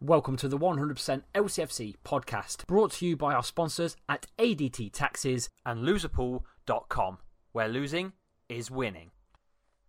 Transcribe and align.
Welcome 0.00 0.36
to 0.36 0.46
the 0.46 0.56
100% 0.56 1.22
LCFC 1.34 1.96
podcast, 2.04 2.68
brought 2.68 2.92
to 2.92 3.06
you 3.06 3.16
by 3.16 3.34
our 3.34 3.42
sponsors 3.42 3.96
at 4.08 4.28
ADT 4.38 4.92
Taxes 4.92 5.48
and 5.66 5.82
loserpool.com, 5.82 7.18
where 7.50 7.66
losing 7.66 8.12
is 8.48 8.70
winning. 8.70 9.10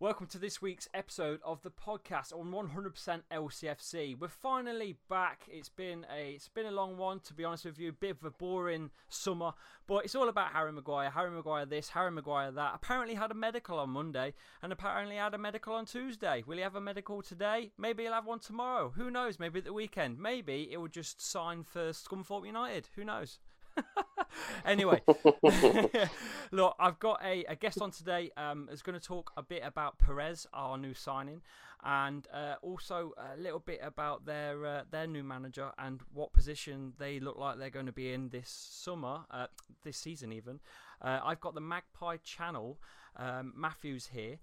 Welcome 0.02 0.28
to 0.28 0.40
this 0.40 0.62
week's 0.62 0.88
episode 0.94 1.42
of 1.44 1.62
the 1.62 1.72
podcast 1.72 2.32
on 2.32 2.54
100% 2.54 3.22
LCFC. 3.34 4.18
We're 4.18 4.30
finally 4.30 4.96
back. 5.10 5.42
It's 5.52 5.68
been 5.68 6.06
a 6.10 6.36
it's 6.36 6.48
been 6.48 6.68
a 6.68 6.72
long 6.72 6.96
one 6.96 7.20
to 7.20 7.34
be 7.34 7.44
honest 7.44 7.66
with 7.66 7.78
you, 7.78 7.90
a 7.90 7.92
bit 7.92 8.12
of 8.12 8.24
a 8.24 8.32
boring 8.32 8.92
summer, 9.10 9.52
but 9.88 10.06
it's 10.06 10.16
all 10.16 10.30
about 10.30 10.54
Harry 10.54 10.72
Maguire. 10.72 11.10
Harry 11.10 11.30
Maguire 11.30 11.66
this, 11.66 11.90
Harry 11.90 12.12
Maguire 12.12 12.50
that. 12.50 12.72
Apparently 12.76 13.16
had 13.16 13.32
a 13.32 13.34
medical 13.34 13.78
on 13.78 13.90
Monday 13.90 14.34
and 14.64 14.72
apparently 14.72 15.18
had 15.18 15.34
a 15.34 15.38
medical 15.38 15.74
on 15.74 15.86
Tuesday. 15.86 16.46
Will 16.48 16.56
he 16.56 16.64
have 16.64 16.76
a 16.76 16.82
medical 16.82 17.22
today? 17.22 17.74
Maybe 17.78 18.04
he'll 18.04 18.14
have 18.14 18.26
one 18.26 18.40
tomorrow. 18.40 18.94
Who 18.96 19.12
knows? 19.12 19.38
Maybe 19.38 19.60
at 19.60 19.66
the 19.66 19.74
weekend. 19.74 20.18
Maybe 20.18 20.70
it 20.72 20.78
will 20.78 20.88
just 20.88 21.22
sign 21.22 21.66
for 21.66 21.90
Scunthorpe 21.90 22.46
United. 22.46 22.88
Who 22.96 23.04
knows? 23.04 23.40
anyway, 24.66 25.02
look, 26.52 26.76
I've 26.80 27.00
got 27.00 27.22
a, 27.24 27.44
a, 27.46 27.56
guest 27.56 27.82
on 27.82 27.92
today 27.92 28.32
um, 28.38 28.68
who's 28.70 28.82
going 28.82 29.00
to 29.00 29.06
talk 29.06 29.32
a 29.38 29.44
bit 29.44 29.62
about 29.64 29.98
Perez, 30.00 30.48
our 30.54 30.78
new 30.78 30.94
signing, 30.94 31.42
and 31.84 32.28
uh, 32.34 32.56
also 32.62 33.14
a 33.18 33.40
little 33.40 33.60
bit 33.60 33.80
about 33.82 34.26
their 34.26 34.66
uh, 34.66 34.82
their 34.92 35.08
new 35.08 35.24
manager 35.24 35.72
and 35.78 36.02
what 36.14 36.34
position 36.34 36.94
they 37.00 37.20
look 37.20 37.38
like 37.38 37.58
they're 37.58 37.70
going 37.70 37.86
to 37.86 37.92
be 37.92 38.14
in 38.14 38.30
this 38.30 38.50
summer, 38.50 39.22
uh, 39.32 39.48
this 39.84 39.98
season 39.98 40.34
even. 40.34 40.60
Uh, 41.02 41.20
I've 41.24 41.40
got 41.40 41.56
the 41.56 41.62
Magpie 41.62 42.18
channel. 42.24 42.78
Um, 43.16 43.54
Matthew's 43.56 44.08
here. 44.08 44.40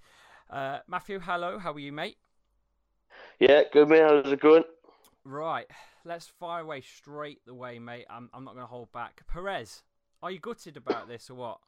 Uh, 0.50 0.78
Matthew, 0.86 1.20
hello. 1.20 1.58
How 1.58 1.72
are 1.72 1.78
you, 1.78 1.92
mate? 1.92 2.16
Yeah, 3.38 3.62
good 3.72 3.88
man. 3.88 4.22
How's 4.22 4.32
it 4.32 4.40
going? 4.40 4.64
Right, 5.28 5.66
let's 6.04 6.28
fire 6.28 6.62
away 6.62 6.82
straight 6.82 7.40
the 7.46 7.52
way, 7.52 7.80
mate. 7.80 8.06
I'm, 8.08 8.30
I'm 8.32 8.44
not 8.44 8.54
going 8.54 8.62
to 8.62 8.70
hold 8.70 8.92
back. 8.92 9.22
Perez, 9.26 9.82
are 10.22 10.30
you 10.30 10.38
gutted 10.38 10.76
about 10.76 11.08
this 11.08 11.28
or 11.28 11.34
what? 11.34 11.58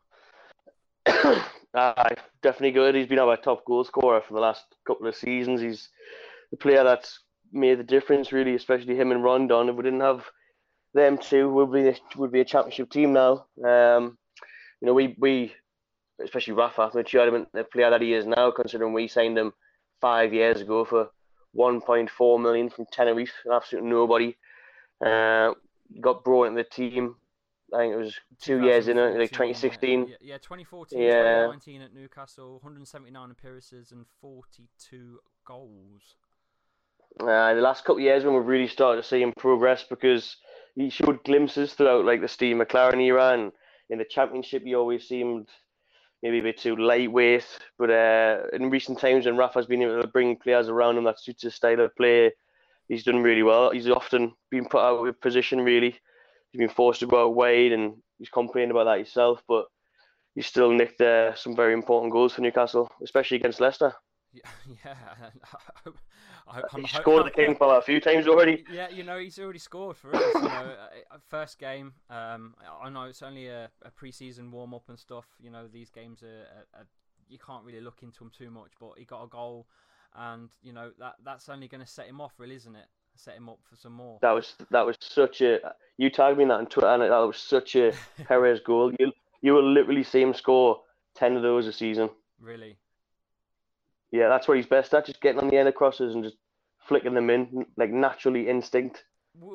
uh, 1.74 2.14
definitely 2.41 2.70
good. 2.70 2.94
He's 2.94 3.08
been 3.08 3.18
our 3.18 3.36
top 3.36 3.64
goal 3.64 3.82
scorer 3.82 4.20
for 4.20 4.34
the 4.34 4.41
last 4.41 4.62
couple 4.86 5.08
of 5.08 5.16
seasons. 5.16 5.60
He's 5.60 5.88
the 6.52 6.56
player 6.56 6.84
that's 6.84 7.18
made 7.52 7.80
the 7.80 7.82
difference, 7.82 8.30
really, 8.30 8.54
especially 8.54 8.94
him 8.94 9.10
and 9.10 9.24
Rondon. 9.24 9.68
If 9.68 9.74
we 9.74 9.82
didn't 9.82 10.02
have 10.02 10.24
them 10.94 11.18
two, 11.18 11.52
we'd 11.52 11.72
be 11.72 12.00
would 12.14 12.30
be 12.30 12.42
a 12.42 12.44
championship 12.44 12.91
team 12.91 13.12
now. 13.12 13.47
Um, 13.66 14.18
you 14.80 14.86
know, 14.86 14.94
we 14.94 15.16
we 15.18 15.52
especially 16.22 16.54
Rafa, 16.54 16.92
the 16.94 17.66
player 17.72 17.91
that 17.91 18.02
he 18.02 18.14
is 18.14 18.24
now, 18.24 18.52
considering 18.52 18.92
we 18.92 19.08
signed 19.08 19.36
him 19.36 19.52
five 20.00 20.32
years 20.32 20.60
ago 20.60 20.84
for 20.84 21.10
1.4 21.56 22.42
million 22.42 22.70
from 22.70 22.86
Tenerife, 22.92 23.32
absolutely 23.53 23.91
nobody. 23.91 24.36
Uh, 25.04 25.53
got 26.00 26.25
brought 26.25 26.48
into 26.48 26.62
the 26.62 26.69
team. 26.69 27.16
I 27.72 27.78
think 27.78 27.94
it 27.94 27.98
was 27.98 28.14
two 28.41 28.62
years 28.62 28.88
in 28.88 28.97
it, 28.98 29.19
like 29.19 29.31
2016. 29.31 30.14
Yeah, 30.20 30.38
2014, 30.38 30.98
yeah. 30.98 31.10
2019 31.12 31.82
at 31.82 31.94
Newcastle, 31.94 32.53
179 32.62 33.31
appearances 33.31 33.92
and 33.92 34.06
42 34.22 35.19
goals. 35.44 36.16
Uh, 37.20 37.54
the 37.54 37.60
last 37.60 37.84
couple 37.84 37.97
of 37.97 38.03
years 38.03 38.25
when 38.25 38.34
we've 38.34 38.47
really 38.47 38.69
started 38.69 39.03
to 39.03 39.09
see 39.09 39.20
him 39.20 39.32
progress 39.36 39.84
because 39.88 40.36
he 40.76 40.88
showed 40.88 41.22
glimpses 41.25 41.75
throughout 41.75 42.04
like 42.04 42.20
the 42.20 42.28
Steve 42.28 42.56
McClaren 42.56 43.03
era 43.03 43.32
and 43.32 43.53
in 43.91 43.98
the 43.98 44.04
championship 44.04 44.62
he 44.62 44.75
always 44.75 45.09
seemed 45.09 45.48
maybe 46.22 46.38
a 46.38 46.42
bit 46.42 46.58
too 46.58 46.76
lightweight. 46.76 47.46
But 47.78 47.90
uh, 47.90 48.42
in 48.52 48.70
recent 48.70 48.98
times, 48.98 49.26
when 49.26 49.36
Rafa's 49.36 49.66
been 49.66 49.82
able 49.82 50.02
to 50.02 50.08
bring 50.08 50.36
players 50.36 50.68
around 50.68 50.98
him 50.98 51.04
that 51.04 51.20
suits 51.20 51.42
his 51.42 51.54
style 51.54 51.80
of 51.80 51.94
play, 51.96 52.32
he's 52.88 53.04
done 53.04 53.22
really 53.22 53.42
well. 53.42 53.70
He's 53.70 53.88
often 53.88 54.32
been 54.50 54.66
put 54.66 54.80
out 54.82 55.06
of 55.06 55.20
position, 55.20 55.60
really. 55.60 55.98
He's 56.52 56.58
been 56.58 56.68
forced 56.68 57.00
to 57.00 57.06
go 57.06 57.26
out 57.26 57.34
wide, 57.34 57.72
and 57.72 57.96
he's 58.18 58.30
complained 58.30 58.70
about 58.70 58.84
that 58.84 58.98
himself. 58.98 59.42
But 59.48 59.66
he's 60.34 60.46
still 60.46 60.70
nicked 60.70 61.00
uh, 61.00 61.34
some 61.34 61.54
very 61.54 61.72
important 61.72 62.12
goals 62.12 62.34
for 62.34 62.40
Newcastle, 62.42 62.90
especially 63.02 63.36
against 63.36 63.60
Leicester. 63.60 63.92
Yeah, 64.30 64.94
yeah. 65.86 65.92
I, 66.50 66.62
I'm, 66.72 66.82
he 66.82 66.88
scored 66.88 67.26
the 67.26 67.31
King 67.31 67.54
Power 67.56 67.78
a 67.78 67.82
few 67.82 68.00
times 68.00 68.26
already. 68.26 68.64
Yeah, 68.72 68.88
you 68.88 69.04
know 69.04 69.19
he's 69.19 69.38
already 69.38 69.59
scored 69.59 69.97
for 69.97 70.14
us. 70.14 70.22
You 70.34 70.42
know, 70.42 70.48
uh, 70.48 71.14
uh, 71.14 71.19
first 71.28 71.59
game. 71.59 71.92
Um, 72.10 72.54
I 72.82 72.88
know 72.88 73.04
it's 73.04 73.22
only 73.22 73.48
a, 73.48 73.70
a 73.82 73.91
pre-season 73.91 74.50
warm 74.50 74.75
up 74.75 74.88
and 74.88 74.98
stuff. 74.98 75.26
You 75.41 75.50
know 75.50 75.66
these 75.66 75.91
games 75.91 76.22
are, 76.22 76.26
are, 76.26 76.81
are, 76.81 76.86
you 77.28 77.38
can't 77.38 77.64
really 77.64 77.81
look 77.81 78.03
into 78.03 78.20
them 78.20 78.31
too 78.36 78.50
much. 78.50 78.72
But 78.81 78.92
he 78.97 79.04
got 79.04 79.22
a 79.22 79.28
goal, 79.28 79.66
and 80.14 80.50
you 80.62 80.72
know 80.72 80.91
that 80.98 81.16
that's 81.25 81.48
only 81.48 81.69
going 81.69 81.82
to 81.82 81.86
set 81.86 82.06
him 82.06 82.20
off, 82.20 82.32
really, 82.38 82.54
isn't 82.56 82.75
it? 82.75 82.86
Set 83.16 83.36
him 83.36 83.48
up 83.48 83.59
for 83.69 83.76
some 83.76 83.92
more. 83.92 84.19
That 84.22 84.32
was 84.32 84.54
that 84.70 84.86
was 84.86 84.97
such 85.00 85.41
a. 85.42 85.59
You 85.97 86.09
tagged 86.09 86.38
me 86.38 86.44
in 86.44 86.48
that 86.48 86.59
on 86.59 86.66
Twitter, 86.66 86.88
and 86.88 87.03
that 87.03 87.10
was 87.10 87.36
such 87.36 87.76
a 87.76 87.92
Perez 88.25 88.60
goal. 88.65 88.92
You 88.98 89.12
you 89.42 89.53
will 89.53 89.70
literally 89.70 90.04
see 90.04 90.22
him 90.22 90.34
score 90.34 90.80
ten 91.15 91.36
of 91.36 91.42
those 91.42 91.66
a 91.66 91.72
season. 91.72 92.10
Really. 92.41 92.78
Yeah, 94.10 94.28
that's 94.28 94.48
where 94.48 94.56
he's 94.56 94.66
best 94.66 94.94
at, 94.94 95.06
just 95.06 95.20
getting 95.20 95.41
on 95.41 95.48
the 95.48 95.56
end 95.56 95.69
of 95.69 95.74
crosses 95.74 96.14
and 96.14 96.24
just 96.24 96.36
flicking 96.86 97.14
them 97.14 97.30
in, 97.30 97.66
like 97.76 97.91
naturally 97.91 98.48
instinct 98.48 99.04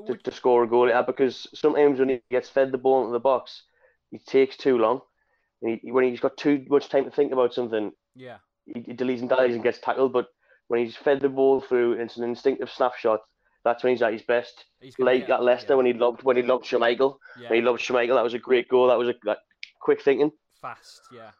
to, 0.07 0.15
to 0.15 0.31
score 0.31 0.63
a 0.63 0.67
goal. 0.67 0.87
Yeah, 0.87 1.01
because 1.01 1.47
sometimes 1.53 1.99
when 1.99 2.09
he 2.09 2.21
gets 2.29 2.49
fed 2.49 2.71
the 2.71 2.77
ball 2.77 3.01
into 3.01 3.13
the 3.13 3.19
box, 3.19 3.63
he 4.11 4.19
takes 4.19 4.55
too 4.57 4.77
long. 4.77 5.01
And 5.61 5.79
he, 5.81 5.91
when 5.91 6.03
he's 6.03 6.19
got 6.19 6.37
too 6.37 6.65
much 6.69 6.89
time 6.89 7.05
to 7.05 7.11
think 7.11 7.31
about 7.31 7.53
something, 7.53 7.91
yeah, 8.15 8.37
he, 8.65 8.81
he 8.81 8.93
deletes 8.93 9.21
and 9.21 9.29
dies 9.29 9.55
and 9.55 9.63
gets 9.63 9.79
tackled. 9.79 10.13
But 10.13 10.27
when 10.67 10.83
he's 10.85 10.95
fed 10.95 11.21
the 11.21 11.29
ball 11.29 11.61
through, 11.61 11.93
it's 11.93 12.17
an 12.17 12.23
instinctive 12.23 12.69
snapshot. 12.69 13.21
That's 13.63 13.83
when 13.83 13.93
he's 13.93 14.01
at 14.01 14.13
his 14.13 14.23
best. 14.23 14.65
Like 14.99 15.29
at 15.29 15.41
Leicester 15.41 15.73
yeah. 15.73 15.77
when 15.77 15.85
he 15.85 15.93
lobbed 15.93 16.23
when 16.23 16.35
he 16.35 16.43
lobbed 16.43 16.65
Schmeichel. 16.65 17.17
Yeah. 17.39 17.49
When 17.49 17.59
he 17.59 17.65
lobbed 17.65 17.79
Schmeichel, 17.79 18.15
that 18.15 18.23
was 18.23 18.33
a 18.33 18.39
great 18.39 18.67
goal. 18.67 18.87
That 18.87 18.97
was 18.97 19.07
a 19.07 19.37
quick 19.81 20.01
thinking. 20.01 20.31
Fast, 20.61 21.01
yeah. 21.13 21.31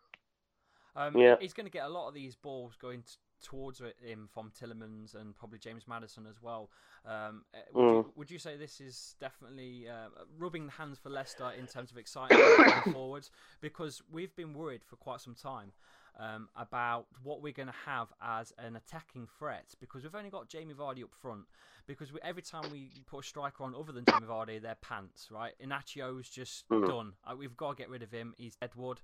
Um, 0.95 1.17
yeah. 1.17 1.35
He's 1.39 1.53
going 1.53 1.65
to 1.65 1.71
get 1.71 1.85
a 1.85 1.89
lot 1.89 2.07
of 2.07 2.13
these 2.13 2.35
balls 2.35 2.75
going 2.79 3.03
towards 3.43 3.81
him 4.01 4.29
from 4.33 4.51
Tielemans 4.51 5.15
and 5.15 5.35
probably 5.35 5.59
James 5.59 5.87
Maddison 5.87 6.25
as 6.27 6.41
well. 6.41 6.69
Um, 7.05 7.43
eh, 7.53 7.57
would, 7.73 7.83
mm. 7.83 7.89
you, 7.89 8.13
would, 8.15 8.31
you, 8.31 8.39
say 8.39 8.55
this 8.55 8.79
is 8.79 9.15
definitely 9.19 9.87
uh, 9.89 10.07
rubbing 10.39 10.65
the 10.67 10.71
hands 10.71 10.97
for 10.97 11.09
Leicester 11.09 11.51
in 11.59 11.67
terms 11.67 11.91
of 11.91 11.97
excitement 11.97 12.41
going 12.57 12.93
forwards? 12.93 13.29
Because 13.61 14.01
we've 14.11 14.35
been 14.35 14.53
worried 14.53 14.83
for 14.85 14.95
quite 14.95 15.19
some 15.19 15.35
time 15.35 15.73
um, 16.19 16.47
about 16.55 17.07
what 17.23 17.41
we're 17.41 17.53
going 17.53 17.67
to 17.67 17.73
have 17.85 18.07
as 18.21 18.53
an 18.57 18.75
attacking 18.75 19.27
threat 19.37 19.75
because 19.79 20.03
we've 20.03 20.15
only 20.15 20.29
got 20.29 20.47
Jamie 20.47 20.73
Vardy 20.73 21.03
up 21.03 21.13
front. 21.21 21.43
Because 21.85 22.13
we, 22.13 22.19
every 22.23 22.41
time 22.41 22.63
we 22.71 22.91
put 23.07 23.25
a 23.25 23.27
striker 23.27 23.63
on 23.65 23.75
other 23.75 23.91
than 23.91 24.05
Jamie 24.05 24.27
Vardy, 24.27 24.61
they're 24.61 24.75
pants, 24.75 25.27
right? 25.29 25.53
Iheanacho's 25.59 26.29
just 26.29 26.67
Mhm. 26.69 26.87
done. 26.87 27.13
Uh, 27.25 27.35
we've 27.35 27.57
got 27.57 27.71
to 27.71 27.75
get 27.75 27.89
rid 27.89 28.01
of 28.01 28.11
him. 28.11 28.33
He's 28.37 28.57
Edward. 28.61 29.01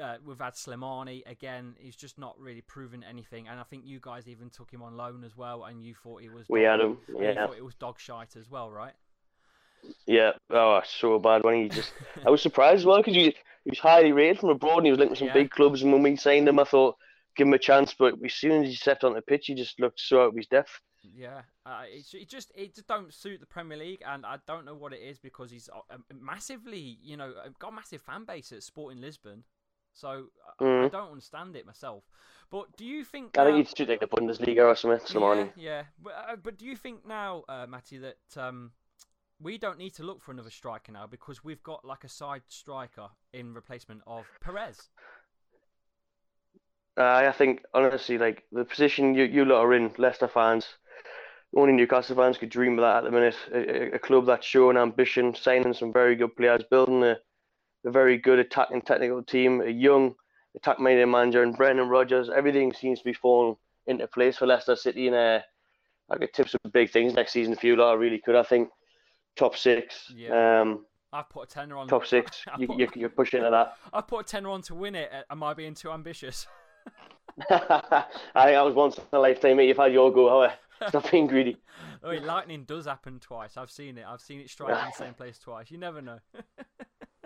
Uh, 0.00 0.16
we've 0.24 0.38
had 0.38 0.54
Slimani 0.54 1.22
again. 1.26 1.74
He's 1.78 1.96
just 1.96 2.18
not 2.18 2.38
really 2.38 2.60
proven 2.60 3.02
anything, 3.02 3.48
and 3.48 3.58
I 3.58 3.62
think 3.62 3.84
you 3.86 3.98
guys 4.00 4.28
even 4.28 4.50
took 4.50 4.70
him 4.70 4.82
on 4.82 4.96
loan 4.96 5.24
as 5.24 5.36
well, 5.36 5.64
and 5.64 5.82
you 5.82 5.94
thought 5.94 6.22
he 6.22 6.28
was. 6.28 6.46
We 6.48 6.62
dog- 6.62 6.70
had 6.70 6.80
him, 6.86 6.98
yeah. 7.18 7.46
it 7.56 7.64
was 7.64 7.74
dog 7.74 7.98
shite 7.98 8.36
as 8.36 8.50
well, 8.50 8.70
right? 8.70 8.92
Yeah, 10.06 10.32
oh, 10.50 10.80
so 10.84 11.18
bad 11.18 11.42
when 11.42 11.62
he 11.62 11.68
just. 11.68 11.92
I 12.26 12.30
was 12.30 12.42
surprised 12.42 12.80
as 12.80 12.84
well 12.84 12.98
because 12.98 13.14
he, 13.14 13.34
he 13.64 13.70
was 13.70 13.78
highly 13.78 14.12
rated 14.12 14.40
from 14.40 14.50
abroad 14.50 14.78
and 14.78 14.86
he 14.86 14.90
was 14.92 14.98
linked 14.98 15.10
with 15.10 15.18
some 15.18 15.28
Yeah. 15.28 15.34
big 15.34 15.50
clubs. 15.50 15.82
And 15.82 15.92
when 15.92 16.02
we 16.02 16.16
signed 16.16 16.48
him, 16.48 16.58
I 16.58 16.64
thought 16.64 16.96
give 17.36 17.46
him 17.46 17.54
a 17.54 17.58
chance. 17.58 17.94
But 17.98 18.14
as 18.24 18.34
soon 18.34 18.62
as 18.62 18.68
he 18.68 18.74
stepped 18.74 19.04
on 19.04 19.14
the 19.14 19.22
pitch, 19.22 19.46
he 19.46 19.54
just 19.54 19.80
looked 19.80 20.00
so 20.00 20.22
out 20.22 20.28
of 20.28 20.36
his 20.36 20.46
depth. 20.46 20.80
Yeah, 21.02 21.42
uh, 21.64 21.84
it's, 21.86 22.12
it 22.12 22.28
just 22.28 22.52
it 22.54 22.74
just 22.74 22.86
don't 22.86 23.12
suit 23.12 23.40
the 23.40 23.46
Premier 23.46 23.78
League, 23.78 24.02
and 24.06 24.26
I 24.26 24.36
don't 24.46 24.66
know 24.66 24.74
what 24.74 24.92
it 24.92 25.00
is 25.00 25.18
because 25.18 25.50
he's 25.50 25.70
uh, 25.74 25.96
massively, 26.14 26.98
you 27.02 27.16
know, 27.16 27.32
uh, 27.42 27.48
got 27.58 27.72
a 27.72 27.76
massive 27.76 28.02
fan 28.02 28.24
base 28.24 28.52
at 28.52 28.62
Sporting 28.62 29.00
Lisbon. 29.00 29.44
So 29.92 30.30
I- 30.46 30.64
I 30.64 30.64
Mhm. 30.64 30.90
don't 30.90 31.10
understand 31.12 31.56
it 31.56 31.66
myself. 31.66 32.04
But 32.50 32.76
do 32.76 32.84
you 32.84 33.04
think? 33.04 33.38
I 33.38 33.44
think 33.44 33.58
he's 33.58 33.72
just 33.74 33.88
like 33.88 34.00
the 34.00 34.08
Bundesliga 34.08 34.66
or 34.66 34.74
something. 34.74 35.22
Yeah, 35.22 35.48
yeah. 35.56 35.84
But, 36.02 36.10
uh, 36.10 36.36
but 36.36 36.56
do 36.56 36.64
you 36.64 36.76
think 36.76 37.06
now, 37.06 37.44
uh, 37.48 37.66
Matty, 37.68 37.98
that 37.98 38.36
um, 38.36 38.72
we 39.40 39.56
don't 39.58 39.78
need 39.78 39.94
to 39.94 40.02
look 40.02 40.20
for 40.20 40.32
another 40.32 40.50
striker 40.50 40.92
now 40.92 41.06
because 41.06 41.44
we've 41.44 41.62
got 41.62 41.84
like 41.84 42.04
a 42.04 42.08
side 42.08 42.42
striker 42.48 43.10
in 43.32 43.54
replacement 43.54 44.02
of 44.06 44.26
Perez? 44.40 44.90
Uh, 46.96 47.02
I 47.28 47.32
think 47.32 47.64
honestly, 47.72 48.18
like 48.18 48.44
the 48.52 48.64
position 48.64 49.14
you 49.14 49.24
you 49.24 49.44
lot 49.44 49.60
are 49.60 49.74
in, 49.74 49.94
Leicester 49.96 50.28
fans, 50.28 50.66
only 51.54 51.72
Newcastle 51.72 52.16
fans 52.16 52.36
could 52.36 52.50
dream 52.50 52.78
of 52.78 52.82
that 52.82 52.98
at 52.98 53.04
the 53.04 53.10
minute. 53.10 53.36
A, 53.52 53.58
a- 53.58 53.92
a 53.92 53.98
club 53.98 54.26
that's 54.26 54.46
showing 54.46 54.76
ambition, 54.76 55.34
signing 55.34 55.72
some 55.72 55.92
very 55.92 56.16
good 56.16 56.36
players, 56.36 56.64
building 56.64 57.02
a, 57.04 57.18
a 57.84 57.90
very 57.90 58.18
good 58.18 58.38
attacking 58.38 58.82
technical 58.82 59.22
team, 59.22 59.60
a 59.60 59.70
young 59.70 60.14
attack-minded 60.56 61.06
manager, 61.06 61.42
and 61.42 61.56
Brendan 61.56 61.88
Rodgers. 61.88 62.28
Everything 62.30 62.72
seems 62.72 62.98
to 62.98 63.04
be 63.04 63.12
falling 63.12 63.56
into 63.86 64.06
place 64.06 64.36
for 64.36 64.46
Leicester 64.46 64.76
City, 64.76 65.06
and 65.06 65.16
uh, 65.16 65.40
I 66.10 66.16
could 66.18 66.32
tip 66.32 66.48
some 66.48 66.60
big 66.72 66.90
things 66.90 67.14
next 67.14 67.32
season. 67.32 67.52
If 67.52 67.64
you 67.64 67.76
lot 67.76 67.98
really 67.98 68.18
could, 68.18 68.36
I 68.36 68.42
think 68.42 68.68
top 69.36 69.56
six. 69.56 70.12
Yeah. 70.14 70.60
Um, 70.60 70.84
I've 71.12 71.28
put 71.28 71.50
a 71.50 71.52
tenner 71.52 71.76
on. 71.76 71.88
top 71.88 72.06
six. 72.06 72.44
You, 72.58 72.66
put- 72.68 72.78
you, 72.78 72.88
you're 72.94 73.08
pushing 73.08 73.38
into 73.38 73.50
that. 73.50 73.74
I've 73.92 74.06
put 74.06 74.20
a 74.20 74.24
tenner 74.24 74.50
on 74.50 74.62
to 74.62 74.74
win 74.74 74.94
it. 74.94 75.10
Uh, 75.12 75.22
Am 75.30 75.42
I 75.42 75.54
being 75.54 75.74
too 75.74 75.90
ambitious? 75.90 76.46
I 77.50 77.54
think 77.54 78.08
that 78.34 78.64
was 78.64 78.74
once 78.74 78.98
in 78.98 79.04
a 79.12 79.18
lifetime, 79.18 79.56
mate. 79.56 79.68
You've 79.68 79.76
had 79.76 79.92
your 79.92 80.12
go. 80.12 80.28
However, 80.28 80.54
stop 80.88 81.10
being 81.10 81.26
greedy. 81.26 81.56
Oh, 82.02 82.10
wait, 82.10 82.22
lightning 82.22 82.64
does 82.64 82.86
happen 82.86 83.18
twice. 83.20 83.56
I've 83.56 83.70
seen 83.70 83.98
it. 83.98 84.04
I've 84.06 84.20
seen 84.20 84.40
it 84.40 84.50
strike 84.50 84.70
in 84.70 84.84
the 84.86 85.04
same 85.04 85.14
place 85.14 85.38
twice. 85.38 85.70
You 85.70 85.78
never 85.78 86.00
know. 86.02 86.18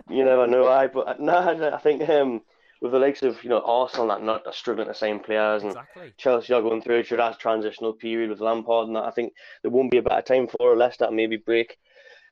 You 0.09 0.23
never 0.23 0.47
know. 0.47 0.67
I 0.67 0.87
but 0.87 1.19
no, 1.19 1.37
I 1.73 1.77
think 1.79 2.07
um, 2.09 2.41
with 2.81 2.91
the 2.91 2.99
likes 2.99 3.23
of 3.23 3.43
you 3.43 3.49
know 3.49 3.61
Arsenal 3.65 4.07
that 4.09 4.21
not 4.21 4.45
are 4.45 4.53
struggling 4.53 4.87
to 4.87 4.93
sign 4.93 5.19
players 5.19 5.63
and 5.63 5.71
exactly. 5.71 6.13
Chelsea 6.17 6.53
are 6.53 6.61
going 6.61 6.81
through 6.81 6.99
a 6.99 7.03
that 7.03 7.39
transitional 7.39 7.93
period 7.93 8.29
with 8.29 8.41
Lampard 8.41 8.87
and 8.87 8.95
that. 8.95 9.05
I 9.05 9.11
think 9.11 9.33
there 9.61 9.71
won't 9.71 9.91
be 9.91 9.97
a 9.97 10.03
better 10.03 10.21
time 10.21 10.47
for 10.47 10.75
Leicester 10.75 11.09
maybe 11.11 11.37
break 11.37 11.77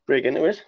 break 0.06 0.26
into 0.26 0.46
it. 0.46 0.64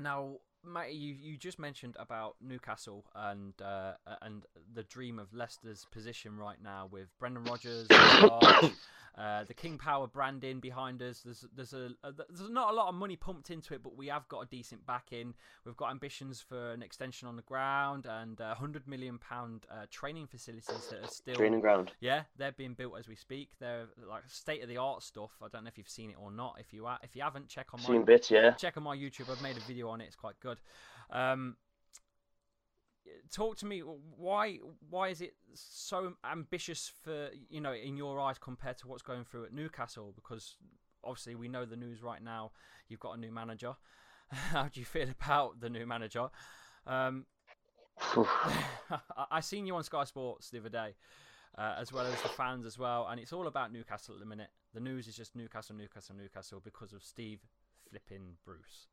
Now, 0.00 0.36
Matty, 0.66 0.94
you, 0.94 1.14
you 1.14 1.36
just 1.36 1.58
mentioned 1.58 1.96
about 1.98 2.36
Newcastle 2.40 3.04
and 3.14 3.52
uh, 3.62 3.92
and 4.22 4.44
the 4.74 4.82
dream 4.84 5.18
of 5.18 5.32
Leicester's 5.34 5.86
position 5.90 6.36
right 6.36 6.58
now 6.62 6.88
with 6.90 7.08
Brendan 7.18 7.44
Rodgers, 7.44 7.86
uh, 7.90 9.44
the 9.44 9.54
King 9.54 9.78
Power 9.78 10.06
branding 10.06 10.60
behind 10.60 11.00
us. 11.02 11.20
There's 11.20 11.44
there's 11.54 11.72
a, 11.72 11.90
a 12.02 12.12
there's 12.12 12.50
not 12.50 12.70
a 12.70 12.74
lot 12.74 12.88
of 12.88 12.94
money 12.94 13.16
pumped 13.16 13.50
into 13.50 13.74
it, 13.74 13.82
but 13.82 13.96
we 13.96 14.08
have 14.08 14.26
got 14.28 14.40
a 14.40 14.46
decent 14.46 14.86
backing. 14.86 15.34
We've 15.64 15.76
got 15.76 15.90
ambitions 15.90 16.44
for 16.46 16.72
an 16.72 16.82
extension 16.82 17.28
on 17.28 17.36
the 17.36 17.42
ground 17.42 18.06
and 18.06 18.40
uh, 18.40 18.54
hundred 18.54 18.88
million 18.88 19.18
pound 19.18 19.66
uh, 19.70 19.86
training 19.90 20.26
facilities 20.26 20.88
that 20.90 21.04
are 21.04 21.08
still 21.08 21.34
Training 21.36 21.60
ground. 21.60 21.92
yeah, 22.00 22.22
they're 22.36 22.52
being 22.52 22.74
built 22.74 22.98
as 22.98 23.08
we 23.08 23.14
speak. 23.14 23.50
They're 23.60 23.86
like 24.08 24.22
state 24.28 24.62
of 24.62 24.68
the 24.68 24.78
art 24.78 25.02
stuff. 25.02 25.30
I 25.42 25.48
don't 25.48 25.64
know 25.64 25.68
if 25.68 25.78
you've 25.78 25.88
seen 25.88 26.10
it 26.10 26.16
or 26.20 26.30
not. 26.32 26.56
If 26.58 26.72
you 26.72 26.86
are, 26.86 26.98
if 27.02 27.14
you 27.14 27.22
haven't, 27.22 27.48
check 27.48 27.68
on 27.72 27.80
my 27.82 27.86
Seen 27.86 28.04
bits, 28.04 28.30
yeah. 28.30 28.52
check 28.52 28.76
on 28.76 28.82
my 28.82 28.96
YouTube. 28.96 29.30
I've 29.30 29.42
made 29.42 29.56
a 29.56 29.60
video 29.60 29.88
on 29.88 30.00
it. 30.00 30.04
It's 30.06 30.16
quite 30.16 30.38
good. 30.40 30.53
Um, 31.10 31.56
talk 33.32 33.56
to 33.58 33.66
me. 33.66 33.80
Why 33.80 34.58
why 34.88 35.08
is 35.08 35.20
it 35.20 35.34
so 35.54 36.14
ambitious 36.30 36.92
for 37.02 37.30
you 37.48 37.60
know 37.60 37.72
in 37.72 37.96
your 37.96 38.20
eyes 38.20 38.38
compared 38.38 38.78
to 38.78 38.88
what's 38.88 39.02
going 39.02 39.24
through 39.24 39.44
at 39.44 39.52
Newcastle? 39.52 40.12
Because 40.14 40.56
obviously 41.02 41.34
we 41.34 41.48
know 41.48 41.64
the 41.64 41.76
news 41.76 42.02
right 42.02 42.22
now. 42.22 42.52
You've 42.88 43.00
got 43.00 43.16
a 43.16 43.20
new 43.20 43.32
manager. 43.32 43.74
How 44.28 44.68
do 44.68 44.80
you 44.80 44.86
feel 44.86 45.08
about 45.08 45.60
the 45.60 45.70
new 45.70 45.86
manager? 45.86 46.28
Um, 46.86 47.26
I, 48.16 48.98
I 49.30 49.40
seen 49.40 49.66
you 49.66 49.76
on 49.76 49.84
Sky 49.84 50.04
Sports 50.04 50.50
the 50.50 50.58
other 50.58 50.68
day, 50.68 50.94
uh, 51.56 51.74
as 51.78 51.92
well 51.92 52.06
as 52.06 52.20
the 52.22 52.28
fans 52.28 52.66
as 52.66 52.78
well, 52.78 53.06
and 53.10 53.20
it's 53.20 53.32
all 53.32 53.46
about 53.46 53.72
Newcastle 53.72 54.14
at 54.14 54.20
the 54.20 54.26
minute. 54.26 54.48
The 54.72 54.80
news 54.80 55.06
is 55.06 55.16
just 55.16 55.36
Newcastle, 55.36 55.76
Newcastle, 55.76 56.16
Newcastle 56.16 56.60
because 56.64 56.92
of 56.92 57.02
Steve 57.02 57.40
flipping 57.88 58.36
Bruce. 58.44 58.88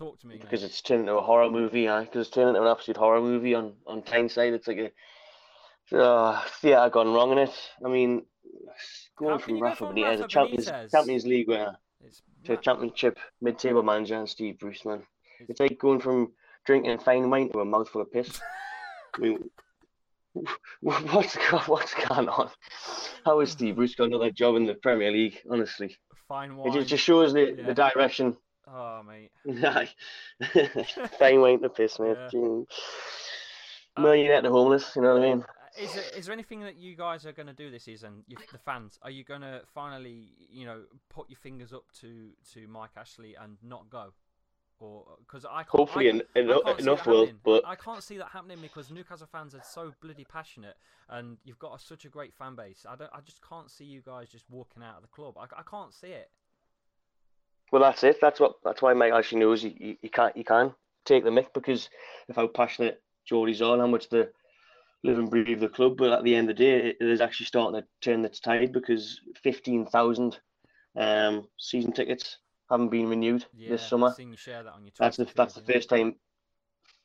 Talk 0.00 0.18
to 0.20 0.26
me. 0.26 0.34
mate. 0.34 0.40
because 0.42 0.64
it's 0.64 0.80
turned 0.80 1.00
into 1.02 1.14
a 1.14 1.20
horror 1.20 1.50
movie. 1.50 1.82
Yeah, 1.82 2.00
because 2.00 2.26
it's 2.26 2.34
turned 2.34 2.48
into 2.48 2.62
an 2.62 2.66
absolute 2.68 2.96
horror 2.96 3.20
movie 3.20 3.54
on 3.54 3.74
on 3.86 4.02
Tyneside. 4.02 4.54
It's 4.54 4.66
like 4.66 4.78
a 5.92 5.96
uh, 6.02 6.42
yeah, 6.62 6.88
gone 6.88 7.12
wrong 7.12 7.32
in 7.32 7.38
it. 7.38 7.52
I 7.84 7.88
mean, 7.88 8.24
going 9.16 9.38
from 9.38 9.54
you 9.56 9.60
go 9.60 9.66
Rafa 9.66 9.84
Benitez, 9.84 10.24
a 10.24 10.28
Champions 10.28 10.66
Benitez? 10.68 10.90
Champions 10.90 11.26
League 11.26 11.48
winner, 11.48 11.76
It's 12.02 12.22
to 12.44 12.54
a. 12.54 12.56
Championship 12.56 13.18
mid-table 13.42 13.82
manager 13.82 14.16
and 14.16 14.28
Steve 14.28 14.58
Bruce, 14.58 14.84
man. 14.86 15.02
It's- 15.40 15.50
It's 15.50 15.60
like 15.60 15.78
going 15.78 16.00
from 16.00 16.32
drinking 16.64 16.98
fine 17.00 17.28
wine 17.30 17.50
to 17.52 17.60
a 17.60 17.64
mouthful 17.64 18.00
of 18.00 18.10
piss. 18.12 18.40
I 19.16 19.18
mean, 19.20 19.50
what's 20.80 21.34
what's 21.66 21.94
going 21.94 22.28
on? 22.28 22.50
How 23.26 23.40
has 23.40 23.50
Steve 23.50 23.76
Bruce 23.76 23.94
got 23.96 24.04
another 24.08 24.30
job 24.30 24.56
in 24.56 24.64
the 24.66 24.74
Premier 24.74 25.10
League? 25.10 25.38
Honestly, 25.50 25.96
fine 26.28 26.52
it 26.52 26.54
wine. 26.54 26.72
just, 26.72 26.88
just 26.88 27.04
shows 27.04 27.32
the, 27.34 27.54
Yeah. 27.58 27.66
the 27.66 27.74
direction. 27.74 28.36
Oh 28.72 29.02
mate. 29.02 29.30
fine 31.18 31.40
wine 31.40 31.60
to 31.60 31.68
piss, 31.68 31.98
mate. 31.98 32.16
Yeah. 32.18 32.28
Gee. 32.30 32.38
Um, 32.38 32.66
Millionaire 34.04 34.42
the 34.42 34.50
homeless, 34.50 34.92
you 34.94 35.02
know 35.02 35.14
what 35.14 35.22
I 35.22 35.26
mean? 35.26 35.42
Uh, 35.42 35.82
Is 35.82 35.94
there, 35.94 36.04
is 36.16 36.26
there 36.26 36.32
anything 36.32 36.60
that 36.60 36.76
you 36.76 36.94
guys 36.96 37.26
are 37.26 37.32
going 37.32 37.46
to 37.48 37.52
do 37.52 37.70
this 37.70 37.84
season, 37.84 38.22
you, 38.28 38.36
the 38.52 38.58
fans? 38.58 38.98
Are 39.02 39.10
you 39.10 39.24
going 39.24 39.40
to 39.40 39.62
finally, 39.74 40.28
you 40.50 40.64
know, 40.66 40.82
put 41.08 41.28
your 41.28 41.38
fingers 41.38 41.72
up 41.72 41.84
to, 42.00 42.28
to 42.54 42.68
Mike 42.68 42.90
Ashley 42.96 43.34
and 43.40 43.56
not 43.62 43.90
go? 43.90 44.12
Or 44.78 45.04
because 45.18 45.44
I 45.44 45.58
can't, 45.64 45.68
Hopefully 45.68 46.06
I, 46.06 46.10
en- 46.10 46.22
I 46.34 46.38
eno- 46.38 46.60
can't 46.62 46.76
see 46.78 46.82
enough 46.84 47.06
will, 47.06 47.20
happening. 47.26 47.40
but 47.44 47.64
I 47.66 47.74
can't 47.74 48.02
see 48.02 48.16
that 48.18 48.28
happening 48.32 48.58
because 48.62 48.90
Newcastle 48.90 49.28
fans 49.30 49.54
are 49.54 49.62
so 49.62 49.92
bloody 50.00 50.24
passionate, 50.24 50.76
and 51.10 51.36
you've 51.44 51.58
got 51.58 51.74
a, 51.74 51.78
such 51.78 52.04
a 52.04 52.08
great 52.08 52.32
fan 52.32 52.54
base. 52.54 52.86
I 52.88 52.96
don't, 52.96 53.10
I 53.12 53.20
just 53.20 53.40
can't 53.46 53.70
see 53.70 53.84
you 53.84 54.00
guys 54.00 54.28
just 54.30 54.46
walking 54.48 54.82
out 54.82 54.96
of 54.96 55.02
the 55.02 55.08
club. 55.08 55.34
I, 55.38 55.44
I 55.58 55.62
can't 55.70 55.92
see 55.92 56.08
it. 56.08 56.30
Well, 57.70 57.82
that's 57.82 58.02
it. 58.04 58.18
That's 58.20 58.40
what. 58.40 58.54
That's 58.64 58.82
why 58.82 58.94
Mike 58.94 59.12
Ashley 59.12 59.38
knows 59.38 59.62
he, 59.62 59.98
he, 60.02 60.08
can't 60.08 60.36
he 60.36 60.44
can 60.44 60.74
take 61.04 61.24
the 61.24 61.30
mick 61.30 61.52
because 61.54 61.88
of 62.28 62.36
how 62.36 62.46
passionate 62.48 63.00
Geordie's 63.26 63.62
on, 63.62 63.78
how 63.78 63.86
much 63.86 64.08
they 64.08 64.26
live 65.04 65.18
and 65.18 65.30
breathe 65.30 65.60
the 65.60 65.68
club. 65.68 65.96
But 65.96 66.12
at 66.12 66.24
the 66.24 66.34
end 66.34 66.50
of 66.50 66.56
the 66.56 66.64
day, 66.64 66.96
it, 67.00 67.04
is 67.04 67.20
actually 67.20 67.46
starting 67.46 67.80
to 67.80 67.86
turn 68.00 68.24
its 68.24 68.40
tide 68.40 68.72
because 68.72 69.20
fifteen 69.42 69.86
thousand 69.86 70.38
um, 70.96 71.46
season 71.58 71.92
tickets 71.92 72.38
haven't 72.68 72.90
been 72.90 73.08
renewed 73.08 73.44
Yeah, 73.54 73.70
this 73.70 73.88
summer. 73.88 74.12
Seen 74.16 74.30
you 74.30 74.36
share 74.36 74.62
that 74.62 74.72
on 74.72 74.84
your. 74.84 74.92
That's 74.98 75.16
the 75.16 75.28
that's 75.36 75.54
the 75.54 75.72
first 75.72 75.88
time, 75.88 76.16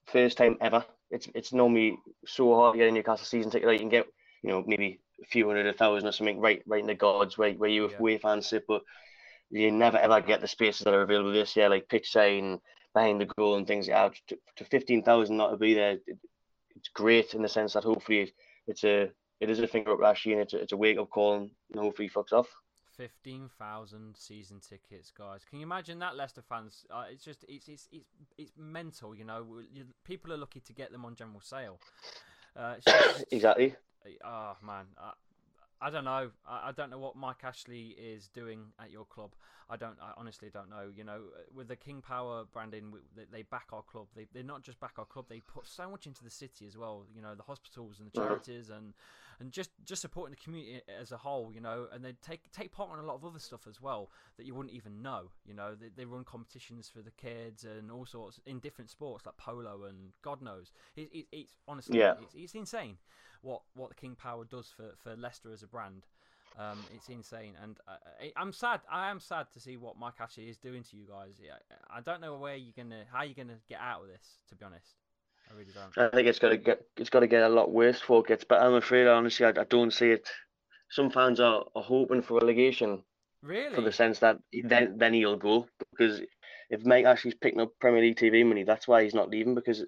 first 0.07 0.37
time 0.37 0.57
ever. 0.61 0.83
It's 1.11 1.27
it's 1.35 1.53
normally 1.53 1.97
so 2.25 2.55
hard 2.55 2.73
to 2.73 2.79
get 2.79 2.89
a 2.89 2.91
Newcastle 2.91 3.25
season 3.25 3.51
ticket. 3.51 3.67
Like 3.67 3.75
you 3.75 3.79
can 3.81 3.89
get 3.89 4.07
you 4.41 4.49
know 4.49 4.63
maybe 4.65 4.99
a 5.21 5.25
few 5.27 5.47
hundred, 5.47 5.67
a 5.67 5.73
thousand 5.73 6.07
or 6.07 6.11
something 6.11 6.39
right 6.39 6.63
right 6.65 6.81
in 6.81 6.87
the 6.87 6.95
gods 6.95 7.37
where 7.37 7.53
where 7.53 7.69
you 7.69 7.89
Yeah. 7.89 7.97
away 7.99 8.17
fans 8.17 8.47
sit, 8.47 8.65
but 8.67 8.81
you 9.49 9.71
never 9.71 9.97
ever 9.97 10.21
get 10.21 10.41
the 10.41 10.47
spaces 10.47 10.83
that 10.83 10.93
are 10.93 11.03
available 11.03 11.31
this 11.31 11.55
year, 11.55 11.69
like 11.69 11.89
pitch 11.89 12.11
side 12.11 12.59
behind 12.93 13.21
the 13.21 13.25
goal 13.25 13.55
and 13.55 13.67
things 13.67 13.87
like 13.87 14.13
that. 14.13 14.19
To, 14.27 14.37
to 14.57 14.65
fifteen 14.65 15.03
thousand 15.03 15.37
not 15.37 15.51
to 15.51 15.57
be 15.57 15.73
there, 15.73 15.97
it, 16.07 16.17
it's 16.75 16.89
great 16.89 17.33
in 17.33 17.41
the 17.41 17.49
sense 17.49 17.73
that 17.73 17.83
hopefully 17.83 18.21
it, 18.21 18.31
it's 18.67 18.83
a 18.83 19.11
it 19.39 19.49
is 19.49 19.59
a 19.59 19.67
finger 19.67 19.91
up 19.91 19.99
Rashi 19.99 20.31
and 20.31 20.41
it's 20.41 20.53
a, 20.53 20.57
it's 20.57 20.71
a 20.71 20.77
wake 20.77 20.97
up 20.97 21.09
call 21.09 21.35
and 21.35 21.51
hopefully 21.75 22.07
he 22.07 22.13
fucks 22.13 22.33
off. 22.33 22.47
Fifteen 22.97 23.49
thousand 23.59 24.15
season 24.17 24.61
tickets, 24.61 25.11
guys. 25.11 25.41
Can 25.49 25.59
you 25.59 25.65
imagine 25.65 25.99
that, 25.99 26.15
Leicester 26.15 26.41
fans? 26.41 26.85
Uh, 26.89 27.03
it's 27.11 27.25
just 27.25 27.43
it's 27.49 27.67
it's 27.67 27.89
it's 27.91 28.05
it's 28.37 28.51
mental. 28.57 29.13
You 29.13 29.25
know, 29.25 29.45
you, 29.73 29.83
people 30.05 30.31
are 30.31 30.37
lucky 30.37 30.61
to 30.61 30.73
get 30.73 30.93
them 30.93 31.03
on 31.03 31.15
general 31.15 31.41
sale. 31.41 31.79
Uh, 32.55 32.75
just, 32.85 33.25
exactly. 33.31 33.75
oh 34.23 34.55
man, 34.65 34.85
uh, 34.97 35.11
I 35.81 35.89
don't 35.89 36.05
know. 36.05 36.31
I, 36.47 36.69
I 36.69 36.71
don't 36.71 36.89
know 36.89 36.97
what 36.97 37.15
Mike 37.15 37.43
Ashley 37.43 37.95
is 37.97 38.27
doing 38.29 38.61
at 38.79 38.91
your 38.91 39.05
club. 39.05 39.31
I 39.69 39.77
don't. 39.77 39.97
I 40.01 40.11
honestly 40.17 40.49
don't 40.53 40.69
know. 40.69 40.91
You 40.95 41.03
know, 41.03 41.21
uh, 41.35 41.41
with 41.53 41.67
the 41.67 41.75
King 41.75 42.01
Power 42.01 42.45
branding, 42.53 42.91
we, 42.91 42.99
they, 43.15 43.23
they 43.31 43.41
back 43.41 43.67
our 43.73 43.81
club. 43.81 44.07
They 44.15 44.27
they 44.31 44.43
not 44.43 44.63
just 44.63 44.79
back 44.79 44.93
our 44.97 45.05
club. 45.05 45.25
They 45.27 45.39
put 45.41 45.67
so 45.67 45.89
much 45.89 46.05
into 46.05 46.23
the 46.23 46.29
city 46.29 46.65
as 46.67 46.77
well. 46.77 47.05
You 47.15 47.21
know, 47.21 47.35
the 47.35 47.43
hospitals 47.43 47.99
and 47.99 48.11
the 48.11 48.11
charities 48.19 48.69
and 48.69 48.93
and 49.39 49.51
just 49.51 49.71
just 49.83 50.01
supporting 50.01 50.35
the 50.35 50.41
community 50.41 50.81
as 50.99 51.11
a 51.11 51.17
whole. 51.17 51.51
You 51.53 51.61
know, 51.61 51.87
and 51.91 52.05
they 52.05 52.13
take 52.25 52.51
take 52.51 52.71
part 52.71 52.91
in 52.93 53.03
a 53.03 53.07
lot 53.07 53.15
of 53.15 53.25
other 53.25 53.39
stuff 53.39 53.67
as 53.67 53.81
well 53.81 54.11
that 54.37 54.45
you 54.45 54.53
wouldn't 54.53 54.75
even 54.75 55.01
know. 55.01 55.31
You 55.45 55.55
know, 55.55 55.75
they, 55.75 55.89
they 55.95 56.05
run 56.05 56.23
competitions 56.23 56.87
for 56.87 57.01
the 57.01 57.11
kids 57.11 57.63
and 57.65 57.91
all 57.91 58.05
sorts 58.05 58.39
in 58.45 58.59
different 58.59 58.91
sports 58.91 59.25
like 59.25 59.37
polo 59.37 59.85
and 59.85 60.11
God 60.21 60.41
knows. 60.41 60.71
It, 60.95 61.09
it, 61.11 61.25
it's 61.31 61.53
honestly, 61.67 61.97
Yeah. 61.97 62.13
it's, 62.21 62.33
it's 62.35 62.53
insane 62.53 62.97
what 63.45 63.61
what 63.75 63.89
the 63.89 63.95
King 63.95 64.15
Power 64.15 64.43
does 64.45 64.73
for 64.75 64.91
for 65.03 65.15
Leicester 65.15 65.53
as 65.53 65.63
a 65.63 65.67
brand. 65.67 66.03
Um, 66.57 66.79
it's 66.95 67.09
insane, 67.09 67.53
and 67.61 67.77
uh, 67.85 67.97
I, 68.21 68.31
I'm 68.37 68.53
sad. 68.53 68.79
I 68.89 69.09
am 69.11 69.19
sad 69.19 69.47
to 69.53 69.59
see 69.59 69.75
what 69.75 69.99
Mike 69.99 70.13
Ashley 70.21 70.45
is 70.45 70.57
doing 70.57 70.83
to 70.83 70.95
you 70.95 71.03
guys. 71.05 71.33
Yeah, 71.43 71.55
I 71.93 71.99
don't 71.99 72.21
know 72.21 72.37
where 72.37 72.55
you're 72.55 72.73
gonna, 72.75 73.03
how 73.11 73.23
you're 73.23 73.33
gonna 73.35 73.59
get 73.67 73.79
out 73.81 74.03
of 74.03 74.07
this. 74.07 74.39
To 74.49 74.55
be 74.55 74.63
honest, 74.63 74.95
I 75.51 75.53
really 75.57 75.71
don't. 75.73 75.97
I 75.97 76.15
think 76.15 76.27
it's 76.27 76.39
got 76.39 76.49
to 76.49 76.57
get 76.57 76.81
it's 76.97 77.09
to 77.09 77.27
get 77.27 77.43
a 77.43 77.49
lot 77.49 77.71
worse 77.71 77.99
before 77.99 78.21
it 78.21 78.27
gets 78.27 78.45
better. 78.45 78.63
I'm 78.63 78.75
afraid, 78.75 79.07
honestly, 79.07 79.45
I, 79.45 79.49
I 79.49 79.65
don't 79.65 79.91
see 79.91 80.11
it. 80.11 80.29
Some 80.89 81.09
fans 81.11 81.39
are, 81.39 81.65
are 81.75 81.83
hoping 81.83 82.21
for 82.21 82.39
relegation 82.39 83.03
Really? 83.41 83.75
for 83.75 83.81
the 83.81 83.91
sense 83.91 84.19
that 84.19 84.37
then 84.63 84.97
then 84.97 85.13
he'll 85.13 85.37
go 85.37 85.67
because 85.91 86.21
if 86.69 86.85
Mike 86.85 87.05
Ashley's 87.05 87.35
picking 87.35 87.61
up 87.61 87.71
Premier 87.79 88.01
League 88.01 88.17
TV 88.17 88.45
money, 88.45 88.63
that's 88.63 88.87
why 88.87 89.03
he's 89.03 89.13
not 89.13 89.29
leaving 89.29 89.55
because 89.55 89.85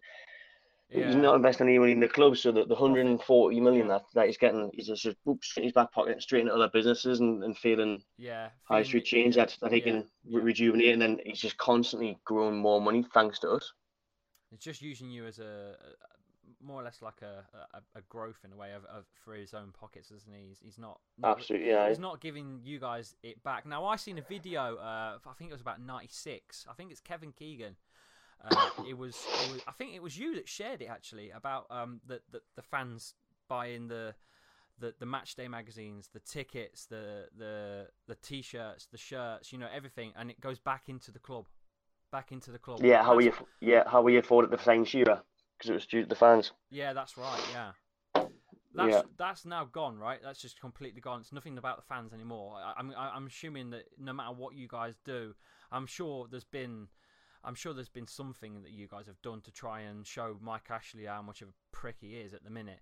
yeah. 0.89 1.07
he's 1.07 1.15
not 1.15 1.35
investing 1.35 1.67
any 1.67 1.79
money 1.79 1.91
in 1.91 1.99
the 1.99 2.07
club. 2.07 2.37
So 2.37 2.51
that 2.51 2.67
the 2.67 2.75
140 2.75 3.59
million 3.59 3.87
that, 3.87 4.03
that 4.13 4.27
he's 4.27 4.37
getting, 4.37 4.69
he's 4.73 4.87
just 4.87 5.17
whoops, 5.25 5.53
in 5.57 5.63
his 5.63 5.73
back 5.73 5.91
pocket, 5.91 6.21
straight 6.21 6.41
into 6.41 6.53
other 6.53 6.69
businesses 6.71 7.19
and, 7.19 7.43
and 7.43 7.57
feeling 7.57 8.01
yeah. 8.17 8.49
high 8.63 8.83
street 8.83 9.05
change 9.05 9.35
that, 9.35 9.57
that 9.61 9.71
he 9.71 9.79
yeah, 9.79 9.83
can 9.83 10.07
yeah. 10.25 10.39
rejuvenate, 10.41 10.93
and 10.93 11.01
then 11.01 11.19
he's 11.25 11.39
just 11.39 11.57
constantly 11.57 12.17
growing 12.25 12.57
more 12.57 12.81
money 12.81 13.05
thanks 13.13 13.39
to 13.39 13.49
us. 13.49 13.73
It's 14.51 14.63
just 14.63 14.81
using 14.81 15.09
you 15.09 15.25
as 15.25 15.39
a, 15.39 15.75
a 15.75 16.65
more 16.65 16.81
or 16.81 16.83
less 16.83 17.01
like 17.01 17.21
a, 17.21 17.43
a, 17.73 17.99
a 17.99 18.01
growth 18.09 18.39
in 18.45 18.51
a 18.51 18.55
way 18.55 18.71
of, 18.73 18.83
of 18.85 19.05
for 19.23 19.33
his 19.33 19.53
own 19.53 19.73
pockets, 19.77 20.11
isn't 20.11 20.33
he? 20.33 20.47
He's, 20.47 20.59
he's 20.63 20.77
not, 20.77 20.99
not 21.17 21.37
Absolutely, 21.37 21.69
yeah. 21.69 21.89
He's 21.89 21.99
not 21.99 22.21
giving 22.21 22.59
you 22.63 22.79
guys 22.79 23.15
it 23.23 23.43
back. 23.43 23.65
Now 23.65 23.85
I 23.85 23.95
seen 23.95 24.17
a 24.17 24.21
video. 24.21 24.77
Uh, 24.77 25.17
I 25.25 25.33
think 25.37 25.49
it 25.49 25.53
was 25.53 25.61
about 25.61 25.81
'96. 25.81 26.65
I 26.69 26.73
think 26.73 26.91
it's 26.91 27.01
Kevin 27.01 27.31
Keegan. 27.31 27.75
Uh, 28.43 28.69
it, 28.87 28.97
was, 28.97 29.15
it 29.43 29.51
was. 29.51 29.61
I 29.67 29.71
think 29.71 29.95
it 29.95 30.01
was 30.01 30.17
you 30.17 30.35
that 30.35 30.47
shared 30.47 30.81
it 30.81 30.89
actually 30.89 31.31
about 31.31 31.65
um 31.69 32.01
the 32.05 32.21
the, 32.31 32.41
the 32.55 32.61
fans 32.61 33.13
buying 33.47 33.87
the. 33.87 34.15
The, 34.79 34.93
the 34.99 35.07
match 35.07 35.33
day 35.33 35.47
magazines, 35.47 36.07
the 36.13 36.19
tickets, 36.19 36.85
the 36.85 37.29
the 37.35 37.87
the 38.07 38.13
t-shirts, 38.13 38.85
the 38.91 38.97
shirts, 38.99 39.51
you 39.51 39.57
know 39.57 39.65
everything, 39.75 40.13
and 40.15 40.29
it 40.29 40.39
goes 40.39 40.59
back 40.59 40.83
into 40.87 41.09
the 41.09 41.17
club, 41.17 41.47
back 42.11 42.31
into 42.31 42.51
the 42.51 42.59
club. 42.59 42.83
Yeah, 42.83 43.01
how 43.03 43.15
we 43.15 43.31
yeah 43.59 43.89
how 43.89 44.03
we 44.03 44.17
afforded 44.17 44.51
the 44.51 44.63
same 44.63 44.85
Shearer 44.85 45.23
because 45.57 45.71
it 45.71 45.73
was 45.73 45.87
due 45.87 46.03
to 46.03 46.07
the 46.07 46.13
fans. 46.13 46.51
Yeah, 46.69 46.93
that's 46.93 47.17
right. 47.17 47.41
Yeah, 47.51 47.71
that's 48.75 48.93
Yeah. 48.93 49.01
that's 49.17 49.45
now 49.45 49.65
gone, 49.65 49.97
right? 49.97 50.19
That's 50.21 50.39
just 50.39 50.59
completely 50.61 51.01
gone. 51.01 51.21
It's 51.21 51.33
nothing 51.33 51.57
about 51.57 51.77
the 51.77 51.83
fans 51.83 52.13
anymore. 52.13 52.57
I, 52.57 52.75
I'm 52.77 52.93
I'm 52.95 53.25
assuming 53.25 53.71
that 53.71 53.85
no 53.97 54.13
matter 54.13 54.35
what 54.35 54.53
you 54.53 54.67
guys 54.67 54.95
do, 55.03 55.33
I'm 55.71 55.87
sure 55.87 56.27
there's 56.29 56.43
been. 56.43 56.87
I'm 57.43 57.55
sure 57.55 57.73
there's 57.73 57.89
been 57.89 58.07
something 58.07 58.61
that 58.63 58.71
you 58.71 58.87
guys 58.87 59.07
have 59.07 59.21
done 59.21 59.41
to 59.41 59.51
try 59.51 59.81
and 59.81 60.05
show 60.05 60.37
Mike 60.41 60.69
Ashley 60.69 61.05
how 61.05 61.21
much 61.21 61.41
of 61.41 61.49
a 61.49 61.53
prick 61.71 61.97
he 61.99 62.15
is 62.15 62.33
at 62.33 62.43
the 62.43 62.49
minute. 62.49 62.79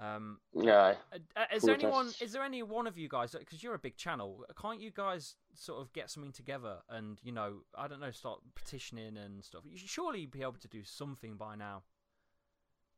Um, 0.00 0.40
Yeah, 0.52 0.94
uh, 1.12 1.18
uh, 1.36 1.44
is 1.54 1.62
there 1.62 1.74
anyone? 1.74 2.10
Is 2.20 2.32
there 2.32 2.42
any 2.42 2.62
one 2.62 2.86
of 2.86 2.98
you 2.98 3.08
guys? 3.08 3.34
Because 3.38 3.62
you're 3.62 3.74
a 3.74 3.78
big 3.78 3.96
channel, 3.96 4.44
can't 4.60 4.80
you 4.80 4.90
guys 4.90 5.36
sort 5.54 5.80
of 5.80 5.92
get 5.92 6.10
something 6.10 6.32
together 6.32 6.78
and 6.88 7.20
you 7.22 7.30
know, 7.30 7.58
I 7.76 7.86
don't 7.86 8.00
know, 8.00 8.10
start 8.10 8.40
petitioning 8.54 9.16
and 9.16 9.44
stuff? 9.44 9.62
You 9.64 9.78
should 9.78 9.88
surely 9.88 10.26
be 10.26 10.42
able 10.42 10.54
to 10.54 10.68
do 10.68 10.82
something 10.84 11.36
by 11.36 11.54
now. 11.54 11.82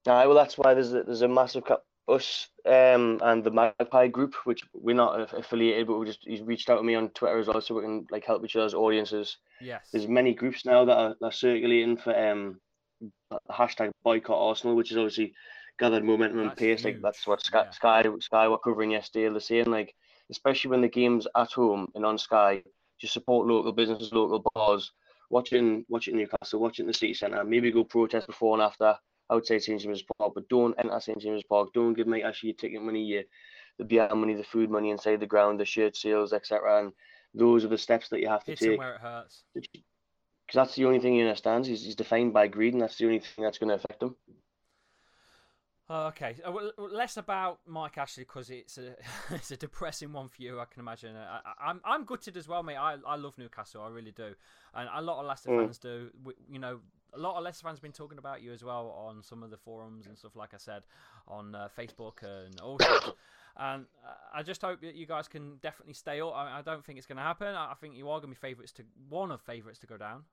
Aye, 0.06 0.26
well, 0.26 0.36
that's 0.36 0.56
why 0.56 0.72
there's 0.72 0.94
a, 0.94 1.02
there's 1.02 1.22
a 1.22 1.28
massive 1.28 1.64
us 2.08 2.48
um 2.66 3.20
and 3.22 3.42
the 3.42 3.50
Magpie 3.50 4.08
group, 4.08 4.34
which 4.44 4.62
we're 4.72 4.94
not 4.94 5.32
affiliated, 5.34 5.86
but 5.86 5.98
we 5.98 6.06
just 6.06 6.20
he's 6.22 6.42
reached 6.42 6.70
out 6.70 6.76
to 6.76 6.82
me 6.82 6.94
on 6.94 7.08
Twitter 7.10 7.38
as 7.38 7.48
well, 7.48 7.60
so 7.60 7.74
we 7.74 7.82
can 7.82 8.06
like 8.10 8.24
help 8.24 8.44
each 8.44 8.56
other's 8.56 8.74
audiences. 8.74 9.38
Yes. 9.60 9.88
There's 9.92 10.08
many 10.08 10.34
groups 10.34 10.64
now 10.64 10.84
that 10.84 10.96
are, 10.96 11.16
that 11.20 11.26
are 11.26 11.32
circulating 11.32 11.96
for 11.96 12.16
um 12.16 12.60
hashtag 13.50 13.90
boycott 14.04 14.36
Arsenal, 14.36 14.76
which 14.76 14.90
is 14.90 14.96
obviously 14.96 15.34
gathered 15.78 16.04
momentum 16.04 16.40
and 16.40 16.50
That's 16.50 16.60
pace. 16.60 16.84
Like 16.84 17.02
that's 17.02 17.26
what 17.26 17.42
Sky, 17.42 17.64
yeah. 17.64 17.70
Sky 17.70 18.04
Sky 18.20 18.48
were 18.48 18.58
covering 18.58 18.92
yesterday. 18.92 19.28
They're 19.28 19.40
saying 19.40 19.70
like, 19.70 19.94
especially 20.30 20.70
when 20.70 20.80
the 20.80 20.88
game's 20.88 21.26
at 21.36 21.52
home 21.52 21.88
and 21.94 22.06
on 22.06 22.18
Sky, 22.18 22.62
just 23.00 23.12
support 23.12 23.46
local 23.46 23.72
businesses, 23.72 24.12
local 24.12 24.44
bars. 24.54 24.92
Watching 25.28 25.58
it 25.58 25.68
in, 25.68 25.84
watch 25.88 26.06
it 26.06 26.12
in 26.12 26.18
Newcastle, 26.18 26.60
watching 26.60 26.86
the 26.86 26.94
city 26.94 27.12
centre. 27.12 27.42
Maybe 27.42 27.72
go 27.72 27.82
protest 27.82 28.28
before 28.28 28.54
and 28.54 28.62
after 28.62 28.96
outside 29.30 29.62
St 29.62 29.80
James's 29.80 30.04
Park, 30.18 30.32
but 30.34 30.48
don't 30.48 30.74
enter 30.78 31.00
St 31.00 31.18
James's 31.18 31.44
Park. 31.44 31.72
Don't 31.74 31.94
give 31.94 32.06
Mike 32.06 32.24
Ashley 32.24 32.50
your 32.50 32.56
ticket 32.56 32.82
money, 32.82 33.02
your 33.02 33.22
the 33.78 33.84
beer 33.84 34.08
money, 34.14 34.34
the 34.34 34.44
food 34.44 34.70
money 34.70 34.90
inside 34.90 35.20
the 35.20 35.26
ground, 35.26 35.60
the 35.60 35.64
shirt 35.64 35.96
sales, 35.96 36.32
etc. 36.32 36.80
And 36.80 36.92
those 37.34 37.64
are 37.64 37.68
the 37.68 37.78
steps 37.78 38.08
that 38.08 38.20
you 38.20 38.28
have 38.28 38.44
to 38.44 38.52
Hit 38.52 38.58
take 38.60 38.78
where 38.78 38.94
it 38.94 39.00
hurts. 39.00 39.42
because 39.54 39.68
that's 40.54 40.74
the 40.74 40.84
only 40.86 41.00
thing 41.00 41.14
he 41.14 41.20
understands. 41.20 41.68
He's, 41.68 41.84
he's 41.84 41.96
defined 41.96 42.32
by 42.32 42.46
greed, 42.48 42.72
and 42.72 42.82
that's 42.82 42.96
the 42.96 43.04
only 43.04 43.20
thing 43.20 43.44
that's 43.44 43.58
going 43.58 43.68
to 43.68 43.74
affect 43.74 44.02
him. 44.02 44.16
Oh, 45.88 46.06
okay, 46.06 46.34
uh, 46.44 46.52
less 46.78 47.16
about 47.16 47.60
Mike 47.64 47.96
Ashley 47.96 48.24
because 48.24 48.50
it's 48.50 48.76
a 48.76 48.96
it's 49.30 49.52
a 49.52 49.56
depressing 49.56 50.12
one 50.12 50.28
for 50.28 50.42
you. 50.42 50.58
I 50.58 50.64
can 50.64 50.80
imagine. 50.80 51.14
I, 51.14 51.38
I, 51.44 51.70
I'm 51.70 51.80
I'm 51.84 52.04
gutted 52.04 52.36
as 52.36 52.48
well, 52.48 52.64
mate. 52.64 52.76
I, 52.76 52.96
I 53.06 53.14
love 53.14 53.38
Newcastle, 53.38 53.82
I 53.82 53.88
really 53.90 54.10
do, 54.10 54.34
and 54.74 54.88
a 54.92 55.00
lot 55.00 55.20
of 55.20 55.26
Leicester 55.26 55.50
Mm. 55.50 55.62
fans 55.62 55.78
do. 55.78 56.10
We, 56.24 56.34
you 56.50 56.58
know, 56.58 56.80
a 57.14 57.18
lot 57.18 57.36
of 57.36 57.44
Leicester 57.44 57.62
fans 57.62 57.78
have 57.78 57.82
been 57.82 57.92
talking 57.92 58.18
about 58.18 58.42
you 58.42 58.52
as 58.52 58.64
well 58.64 58.90
on 59.06 59.22
some 59.22 59.44
of 59.44 59.50
the 59.50 59.56
forums 59.56 60.08
and 60.08 60.18
stuff. 60.18 60.34
Like 60.34 60.54
I 60.54 60.58
said, 60.58 60.82
on 61.28 61.54
uh, 61.54 61.68
Facebook 61.78 62.22
and 62.24 62.60
all 62.60 62.80
sorts. 62.80 63.12
And 63.56 63.86
uh, 64.04 64.12
I 64.34 64.42
just 64.42 64.62
hope 64.62 64.80
that 64.82 64.96
you 64.96 65.06
guys 65.06 65.28
can 65.28 65.56
definitely 65.62 65.94
stay 65.94 66.20
up. 66.20 66.34
I, 66.34 66.58
I 66.58 66.62
don't 66.62 66.84
think 66.84 66.98
it's 66.98 67.06
going 67.06 67.16
to 67.16 67.22
happen. 67.22 67.54
I, 67.54 67.70
I 67.70 67.74
think 67.80 67.94
you 67.96 68.10
are 68.10 68.18
going 68.20 68.34
to 68.34 68.40
be 68.40 68.48
favourites 68.48 68.72
to 68.72 68.82
one 69.08 69.30
of 69.30 69.40
favourites 69.40 69.78
to 69.80 69.86
go 69.86 69.96
down. 69.96 70.24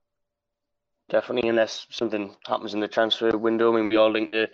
Definitely, 1.10 1.50
unless 1.50 1.88
something 1.90 2.36
happens 2.46 2.74
in 2.74 2.80
the 2.82 2.88
transfer 2.88 3.38
window. 3.38 3.74
I 3.74 3.78
mean, 3.78 3.90
we 3.90 3.96
all 3.98 4.12
linked 4.12 4.34
to 4.34 4.50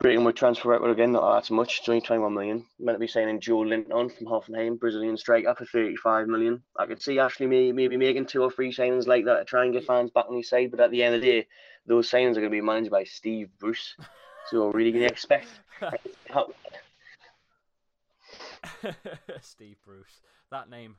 breaking 0.00 0.24
with 0.24 0.34
transfer 0.34 0.70
record 0.70 0.90
again. 0.90 1.12
Not 1.12 1.42
that 1.42 1.54
much. 1.54 1.78
It's 1.78 1.88
only 1.88 2.00
21 2.00 2.32
million. 2.32 2.64
Meant 2.78 2.96
to 2.96 3.00
be 3.00 3.06
signing 3.06 3.38
Joelinton 3.38 4.16
from 4.16 4.26
Hoffenheim, 4.26 4.80
Brazilian 4.80 5.16
striker, 5.16 5.54
for 5.54 5.66
35 5.66 6.26
million. 6.26 6.62
I 6.78 6.86
could 6.86 7.02
see 7.02 7.18
Ashley 7.18 7.46
may, 7.46 7.70
maybe 7.70 7.98
making 7.98 8.26
two 8.26 8.42
or 8.42 8.50
three 8.50 8.72
signings 8.72 9.06
like 9.06 9.26
that 9.26 9.38
to 9.38 9.44
try 9.44 9.64
and 9.64 9.74
get 9.74 9.84
fans 9.84 10.10
back 10.10 10.26
on 10.28 10.36
his 10.36 10.48
side. 10.48 10.70
But 10.70 10.80
at 10.80 10.90
the 10.90 11.02
end 11.02 11.14
of 11.14 11.20
the 11.20 11.26
day, 11.26 11.46
those 11.86 12.10
signings 12.10 12.32
are 12.32 12.40
going 12.40 12.44
to 12.44 12.50
be 12.50 12.62
managed 12.62 12.90
by 12.90 13.04
Steve 13.04 13.50
Bruce. 13.58 13.94
So 14.46 14.68
are 14.68 14.72
really, 14.72 14.90
going 14.90 15.04
to 15.04 15.12
expect? 15.12 15.48
how, 16.30 16.48
Steve 19.40 19.76
Bruce, 19.84 20.20
that 20.50 20.68
name. 20.70 20.96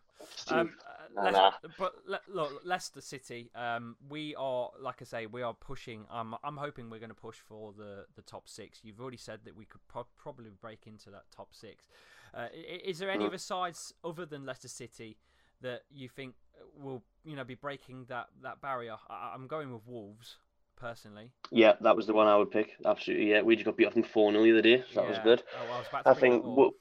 Um, 0.49 0.73
uh, 0.87 0.91
Nah, 1.13 1.23
Leic- 1.29 1.31
nah. 1.33 1.51
But 1.77 1.93
le- 2.07 2.21
look, 2.27 2.61
Leicester 2.63 3.01
City. 3.01 3.49
Um, 3.55 3.95
we 4.09 4.35
are, 4.35 4.69
like 4.79 5.01
I 5.01 5.05
say, 5.05 5.25
we 5.25 5.41
are 5.41 5.53
pushing. 5.53 6.05
Um, 6.09 6.35
I'm 6.43 6.57
hoping 6.57 6.89
we're 6.89 6.99
going 6.99 7.09
to 7.09 7.15
push 7.15 7.37
for 7.37 7.73
the, 7.77 8.05
the 8.15 8.21
top 8.21 8.47
six. 8.47 8.79
You've 8.83 9.01
already 9.01 9.17
said 9.17 9.39
that 9.45 9.55
we 9.55 9.65
could 9.65 9.81
pro- 9.87 10.07
probably 10.17 10.51
break 10.61 10.87
into 10.87 11.09
that 11.09 11.23
top 11.35 11.49
six. 11.51 11.87
Uh, 12.33 12.47
is 12.85 12.99
there 12.99 13.09
any 13.11 13.23
Mm. 13.25 13.27
other 13.27 13.37
sides 13.37 13.93
other 14.03 14.25
than 14.25 14.45
Leicester 14.45 14.69
City 14.69 15.17
that 15.61 15.81
you 15.91 16.07
think 16.07 16.35
will, 16.77 17.03
you 17.25 17.35
know, 17.35 17.43
be 17.43 17.55
breaking 17.55 18.05
that, 18.07 18.27
that 18.43 18.61
barrier? 18.61 18.95
I- 19.09 19.31
I'm 19.33 19.47
going 19.47 19.73
with 19.73 19.81
Wolves 19.85 20.37
personally. 20.77 21.31
yeah, 21.51 21.73
that 21.81 21.95
was 21.95 22.07
the 22.07 22.13
one 22.13 22.27
I 22.27 22.37
would 22.37 22.51
pick. 22.51 22.71
Absolutely, 22.85 23.31
yeah. 23.31 23.41
We 23.41 23.55
just 23.55 23.65
got 23.65 23.75
beat 23.75 23.85
off 23.87 23.95
in 23.97 24.03
4 24.03 24.31
0 24.31 24.43
the 24.43 24.51
other 24.51 24.61
day. 24.61 24.83
So 24.93 25.01
that 25.01 25.09
was 25.09 25.19
good. 25.23 25.43
Oh, 25.59 25.73
I 25.73 25.77
was 25.79 25.87
about 25.89 26.03
to 26.05 26.09
I 26.09 26.13
think 26.13 26.41
that 26.43 26.49
up. 26.49 26.55
Wo- 26.57 26.71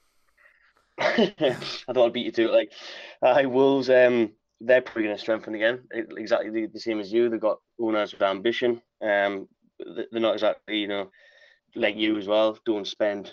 I 1.00 1.56
thought 1.86 2.06
I'd 2.06 2.12
beat 2.12 2.26
you 2.26 2.32
to 2.32 2.44
it. 2.44 2.52
Like, 2.52 2.72
uh, 3.22 3.48
Wolves, 3.48 3.88
um, 3.88 4.32
they're 4.60 4.82
probably 4.82 5.04
going 5.04 5.16
to 5.16 5.20
strengthen 5.20 5.54
again, 5.54 5.84
exactly 5.92 6.50
the, 6.50 6.66
the 6.66 6.80
same 6.80 7.00
as 7.00 7.12
you. 7.12 7.28
They've 7.28 7.40
got 7.40 7.58
owners 7.80 8.12
with 8.12 8.22
ambition. 8.22 8.82
Um, 9.02 9.48
they're 9.78 10.20
not 10.20 10.34
exactly, 10.34 10.76
you 10.76 10.88
know, 10.88 11.10
like 11.74 11.96
you 11.96 12.18
as 12.18 12.26
well. 12.26 12.58
Don't 12.66 12.86
spend 12.86 13.32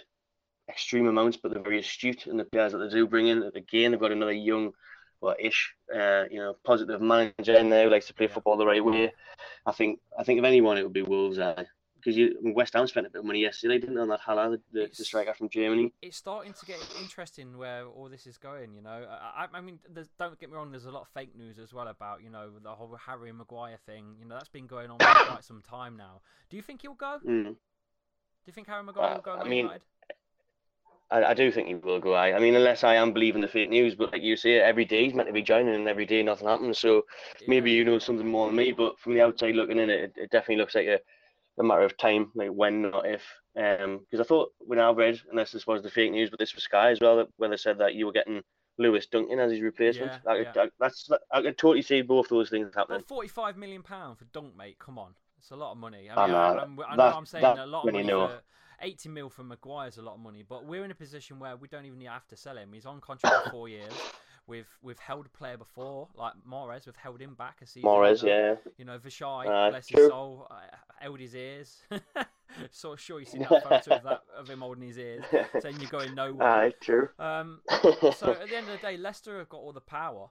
extreme 0.70 1.08
amounts, 1.08 1.38
but 1.38 1.52
they're 1.52 1.62
very 1.62 1.80
astute 1.80 2.28
in 2.28 2.38
the 2.38 2.46
players 2.46 2.72
that 2.72 2.78
they 2.78 2.90
do 2.90 3.06
bring 3.06 3.28
in. 3.28 3.44
Again, 3.56 3.92
they've 3.92 4.00
got 4.00 4.14
another 4.14 4.32
young, 4.32 4.72
well, 5.20 5.36
ish, 5.38 5.74
uh, 5.94 6.24
you 6.32 6.40
know, 6.40 6.56
positive 6.64 7.02
manager 7.02 7.56
in 7.56 7.70
there 7.70 7.86
who 7.86 7.92
likes 7.92 8.08
to 8.08 8.14
play 8.14 8.28
football 8.28 8.56
the 8.56 8.66
right 8.66 8.84
way. 8.84 9.12
I 9.66 9.74
think, 9.74 10.00
I 10.18 10.24
think 10.24 10.40
if 10.40 10.46
anyone, 10.46 10.78
it 10.78 10.84
would 10.84 10.94
be 10.94 11.02
Wolves. 11.02 11.38
Because 11.98 12.16
you, 12.18 12.36
I 12.38 12.42
mean, 12.42 12.54
West 12.54 12.74
Ham 12.74 12.88
spent 12.88 13.08
a 13.08 13.10
bit 13.10 13.20
of 13.20 13.26
money 13.26 13.40
yesterday, 13.42 13.80
didn't 13.80 13.96
they, 13.96 14.02
on 14.02 14.08
that 14.10 14.20
Haller, 14.20 14.58
the, 14.72 14.90
the, 14.98 15.04
striker 15.04 15.34
from 15.34 15.50
Germany. 15.50 15.94
it's 16.02 16.18
starting 16.18 16.54
to 16.54 16.66
get 16.66 16.78
interesting 17.02 17.58
where 17.58 17.86
all 17.86 18.10
this 18.10 18.28
is 18.28 18.38
going. 18.38 18.74
You 18.74 18.82
know, 18.82 19.06
I, 19.10 19.48
I, 19.54 19.62
mean, 19.62 19.80
don't 20.18 20.40
get 20.40 20.50
me 20.50 20.56
wrong. 20.56 20.72
There's 20.72 20.86
a 20.86 20.92
lot 20.92 21.02
of 21.02 21.08
fake 21.10 21.36
news 21.36 21.60
as 21.60 21.74
well 21.74 21.88
about 21.88 22.24
you 22.24 22.30
know 22.30 22.52
the 22.62 22.70
whole 22.70 22.98
Harry 23.06 23.32
Maguire 23.32 23.78
thing. 23.86 24.16
You 24.20 24.26
know, 24.26 24.36
that's 24.36 24.50
been 24.50 24.68
going 24.68 24.90
on 24.90 25.00
for 25.00 25.06
quite 25.28 25.44
some 25.44 25.62
time 25.62 25.98
now. 25.98 26.22
Do 26.50 26.56
you 26.56 26.64
think 26.64 26.82
he'll 26.82 26.94
go? 26.94 27.20
Do 27.24 27.30
Mm. 27.30 27.56
you 28.46 28.54
think 28.54 28.68
Harry 28.68 28.84
Maguire 28.84 29.16
will 29.16 29.22
go? 29.22 29.34
Uh, 29.34 29.44
I 29.44 29.48
mean, 29.48 29.70
I, 31.10 31.24
I 31.24 31.34
do 31.34 31.52
think 31.52 31.68
he 31.68 31.76
will 31.76 32.00
go. 32.00 32.14
I, 32.14 32.36
I 32.36 32.40
mean, 32.40 32.56
unless 32.56 32.84
I 32.84 32.96
am 32.96 33.14
believing 33.14 33.42
the 33.42 33.48
fake 33.48 33.70
news, 33.70 33.96
but 33.96 34.12
like 34.12 34.22
you 34.22 34.36
say, 34.36 34.60
every 34.60 34.86
day 34.86 35.06
he's 35.06 35.14
meant 35.14 35.28
to 35.28 35.34
be 35.34 35.42
joining, 35.42 35.74
and 35.74 35.88
every 35.88 36.06
day 36.06 36.22
nothing 36.22 36.48
happens. 36.48 36.80
So 36.80 37.06
maybe 37.48 37.72
you 37.72 37.86
know 37.86 38.00
something 38.00 38.28
more 38.28 38.48
than 38.48 38.56
me. 38.56 38.74
But 38.74 39.00
from 39.00 39.14
the 39.14 39.22
outside 39.22 39.56
looking 39.56 39.80
in, 39.80 39.90
it, 39.90 40.14
it 40.18 40.32
definitely 40.32 40.58
looks 40.58 40.76
like 40.76 40.88
a, 40.88 41.00
a 41.60 41.64
matter 41.64 41.82
of 41.84 41.98
time, 41.98 42.32
like 42.36 42.50
when, 42.50 42.84
not 42.84 43.08
if. 43.08 43.24
Um, 43.58 44.00
because 44.10 44.24
I 44.24 44.28
thought 44.28 44.52
when 44.60 44.80
I 44.80 44.92
read, 44.92 45.20
unless 45.32 45.52
this 45.52 45.66
was 45.66 45.82
the 45.82 45.90
fake 45.90 46.12
news, 46.12 46.30
but 46.30 46.38
this 46.40 46.54
was 46.54 46.64
Sky 46.64 46.92
as 46.92 47.00
well, 47.00 47.26
where 47.38 47.50
they 47.50 47.58
said 47.58 47.80
that 47.80 47.96
you 47.96 48.06
were 48.06 48.12
getting 48.12 48.42
Lewis 48.78 49.08
Duncan 49.08 49.40
as 49.40 49.52
his 49.52 49.62
replacement. 49.62 50.12
Yeah, 50.26 50.32
I, 50.32 50.38
yeah. 50.38 50.52
I, 50.56 50.70
that's 50.80 51.10
I 51.32 51.42
could 51.42 51.58
totally 51.58 51.82
see 51.82 52.04
both 52.04 52.30
those 52.30 52.50
things 52.52 52.76
happening. 52.76 53.00
But 53.00 53.08
forty-five 53.08 53.58
million 53.58 53.82
pound 53.82 54.20
for 54.20 54.26
Dunk, 54.26 54.56
mate. 54.56 54.78
Come 54.78 55.00
on, 55.00 55.16
it's 55.40 55.50
a 55.50 55.56
lot 55.56 55.72
of 55.72 55.78
money. 55.80 56.10
I, 56.10 56.16
I 56.16 56.26
mean, 56.28 56.34
know. 56.34 56.38
I, 56.38 56.62
I'm, 56.62 56.80
I 56.80 56.96
know 56.96 57.04
That- 57.04 57.16
I'm 57.16 57.26
saying 57.26 57.44
a 57.44 57.66
lot 57.66 57.80
of 57.80 57.86
when 57.86 57.96
you 57.96 58.02
money 58.04 58.14
know. 58.14 58.28
for 58.28 58.42
eighty 58.82 59.10
mil 59.10 59.30
for 59.30 59.44
Maguire 59.44 59.88
is 59.88 59.98
a 59.98 60.02
lot 60.02 60.16
of 60.16 60.20
money, 60.20 60.44
but 60.48 60.66
we're 60.66 60.84
in 60.86 60.92
a 60.92 60.96
position 60.96 61.40
where 61.40 61.56
we 61.56 61.68
don't 61.68 61.86
even 61.86 62.02
have 62.02 62.28
to 62.28 62.36
sell 62.38 62.58
him. 62.58 62.72
He's 62.74 62.86
on 62.86 63.00
contract 63.02 63.46
for 63.46 63.50
four 63.52 63.70
years. 63.70 63.94
We've 64.48 64.68
we've 64.82 65.00
held 65.00 65.26
a 65.26 65.30
player 65.30 65.58
before, 65.58 66.08
like 66.16 66.34
Mahrez. 66.50 66.86
We've 66.86 66.96
held 66.96 67.20
him 67.20 67.34
back 67.36 67.58
a 67.62 67.66
season. 67.68 67.90
Mahrez, 67.90 68.22
you 68.24 68.30
know. 68.30 68.36
yeah. 68.66 68.72
You 68.78 68.86
know, 68.86 68.98
Vichai, 69.00 69.46
Uh, 69.48 69.70
bless 69.72 69.88
true. 69.88 70.04
his 70.04 70.10
soul, 70.10 70.48
uh, 70.50 70.56
held 71.00 71.20
his 71.20 71.36
ears. 71.36 71.84
so 72.72 72.96
sure 72.96 73.20
you 73.20 73.26
see 73.26 73.40
that 73.40 73.50
photo 73.64 73.96
of 73.96 74.04
that 74.04 74.22
of 74.38 74.50
him 74.50 74.62
holding 74.62 74.88
his 74.88 74.98
ears, 74.98 75.24
saying 75.60 75.76
you're 75.82 75.90
going 75.90 76.16
nowhere. 76.16 76.48
Aye, 76.48 76.74
true. 76.80 77.10
Um, 77.20 77.60
so 78.16 78.32
at 78.32 78.48
the 78.50 78.56
end 78.56 78.68
of 78.70 78.80
the 78.80 78.88
day, 78.88 78.96
Leicester 78.98 79.38
have 79.40 79.50
got 79.50 79.58
all 79.58 79.74
the 79.74 79.82
power. 79.82 80.30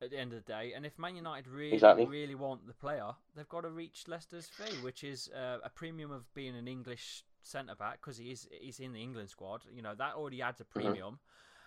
At 0.00 0.10
the 0.10 0.18
end 0.18 0.32
of 0.32 0.44
the 0.44 0.52
day, 0.52 0.72
and 0.74 0.84
if 0.84 0.98
Man 0.98 1.14
United 1.14 1.46
really, 1.46 1.74
Exactly. 1.74 2.06
really 2.06 2.34
want 2.34 2.66
the 2.66 2.74
player, 2.74 3.10
they've 3.36 3.48
got 3.48 3.60
to 3.60 3.70
reach 3.70 4.08
Leicester's 4.08 4.48
fee, 4.48 4.74
which 4.82 5.04
is 5.04 5.30
uh, 5.32 5.58
a 5.62 5.70
premium 5.70 6.10
of 6.10 6.24
being 6.34 6.56
an 6.56 6.66
English 6.66 7.22
centre 7.42 7.74
back 7.74 8.00
because 8.00 8.16
he 8.18 8.30
is 8.30 8.48
he's 8.52 8.80
in 8.80 8.92
the 8.92 9.02
England 9.02 9.30
squad. 9.30 9.62
You 9.72 9.82
know 9.82 9.94
that 9.94 10.14
already 10.14 10.42
adds 10.42 10.60
a 10.60 10.64
Mm-hmm. 10.78 10.94
premium, 10.94 11.18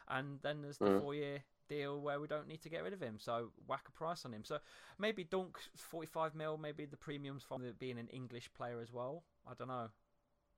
and 0.08 0.40
then 0.42 0.62
there's 0.62 0.80
the 0.80 0.88
four 0.88 1.14
year 1.16 1.44
deal 1.68 2.00
where 2.02 2.20
we 2.20 2.28
don't 2.28 2.48
need 2.48 2.62
to 2.62 2.70
get 2.70 2.84
rid 2.84 2.94
of 2.94 3.02
him. 3.02 3.18
So 3.20 3.52
whack 3.68 3.86
a 3.88 3.92
price 3.92 4.26
on 4.26 4.34
him. 4.34 4.44
So 4.44 4.60
maybe 5.00 5.24
Dunk 5.24 5.58
forty 5.76 6.08
five 6.08 6.36
mil, 6.36 6.58
maybe 6.58 6.86
the 6.86 6.98
premiums 6.98 7.44
from 7.44 7.62
the, 7.64 7.74
being 7.74 8.00
an 8.00 8.08
English 8.10 8.52
player 8.54 8.80
as 8.82 8.92
well. 8.94 9.24
I 9.48 9.54
don't 9.56 9.68
know. 9.70 9.90